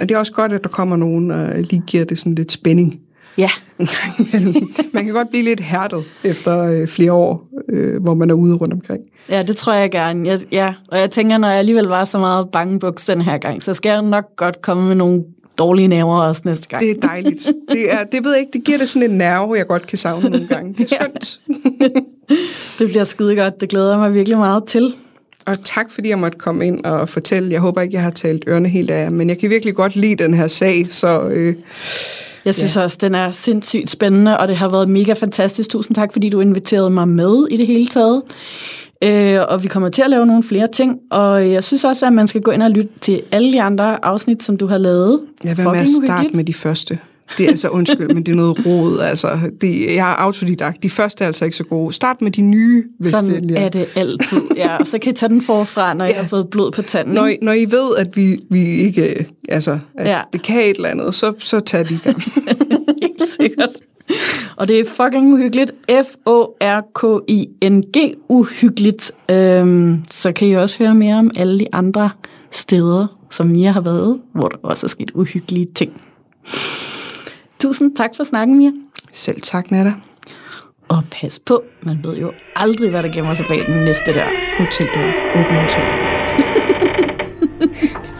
[0.00, 2.52] og det er også godt, at der kommer nogen og lige giver det sådan lidt
[2.52, 3.00] spænding.
[3.38, 3.50] Ja,
[4.94, 8.54] man kan godt blive lidt hærdet efter øh, flere år, øh, hvor man er ude
[8.54, 9.02] rundt omkring.
[9.28, 10.28] Ja, det tror jeg gerne.
[10.28, 10.74] Jeg, ja.
[10.88, 13.90] Og jeg tænker, når jeg alligevel var så meget bangebuks den her gang, så skal
[13.90, 15.24] jeg nok godt komme med nogle
[15.58, 16.82] dårlige nerver også næste gang.
[16.82, 17.52] Det er dejligt.
[17.70, 19.98] Det, er, det ved jeg ikke, det giver det sådan en nerve, jeg godt kan
[19.98, 20.74] savne nogle gange.
[20.78, 21.40] Det er skønt.
[22.78, 23.60] Det bliver skide godt.
[23.60, 24.94] Det glæder jeg mig virkelig meget til.
[25.46, 27.52] Og tak, fordi jeg måtte komme ind og fortælle.
[27.52, 30.16] Jeg håber ikke, jeg har talt ørerne helt af men jeg kan virkelig godt lide
[30.24, 31.54] den her sag, så øh,
[32.44, 32.82] Jeg synes ja.
[32.82, 35.70] også, den er sindssygt spændende, og det har været mega fantastisk.
[35.70, 38.22] Tusind tak, fordi du inviterede mig med i det hele taget.
[39.04, 42.12] Øh, og vi kommer til at lave nogle flere ting, og jeg synes også, at
[42.12, 45.20] man skal gå ind og lytte til alle de andre afsnit, som du har lavet.
[45.44, 46.98] jeg vil med at starte med de første.
[47.38, 48.98] Det er altså undskyld, men det er noget rod.
[49.00, 49.28] Altså,
[49.60, 50.82] det, jeg er autodidakt.
[50.82, 51.92] De første er altså ikke så gode.
[51.92, 54.40] Start med de nye, hvis det Sådan lige er det altid.
[54.56, 56.10] Ja, og så kan I tage den forfra, når ja.
[56.10, 57.14] jeg har fået blod på tanden.
[57.14, 60.20] Når, I- når I ved, at vi, vi ikke, altså, at Ja.
[60.32, 62.22] det kan et eller andet, så, så tag de i gang.
[63.02, 63.70] Helt sikkert.
[64.58, 65.72] Og det er fucking uhyggeligt.
[65.88, 66.76] F-O-R-K-I-N-G
[68.28, 69.12] uhyggeligt.
[69.30, 72.10] Øhm, så kan I også høre mere om alle de andre
[72.50, 76.02] steder, som Mia har været, hvor der også er sket uhyggelige ting.
[77.60, 78.70] Tusind tak for snakken, Mia.
[79.12, 79.92] Selv tak, Nata.
[80.88, 84.26] Og pas på, man ved jo aldrig, hvad der gemmer sig bag den næste der.
[84.58, 85.12] Hoteldør.
[85.34, 86.16] Åbne hoteldør.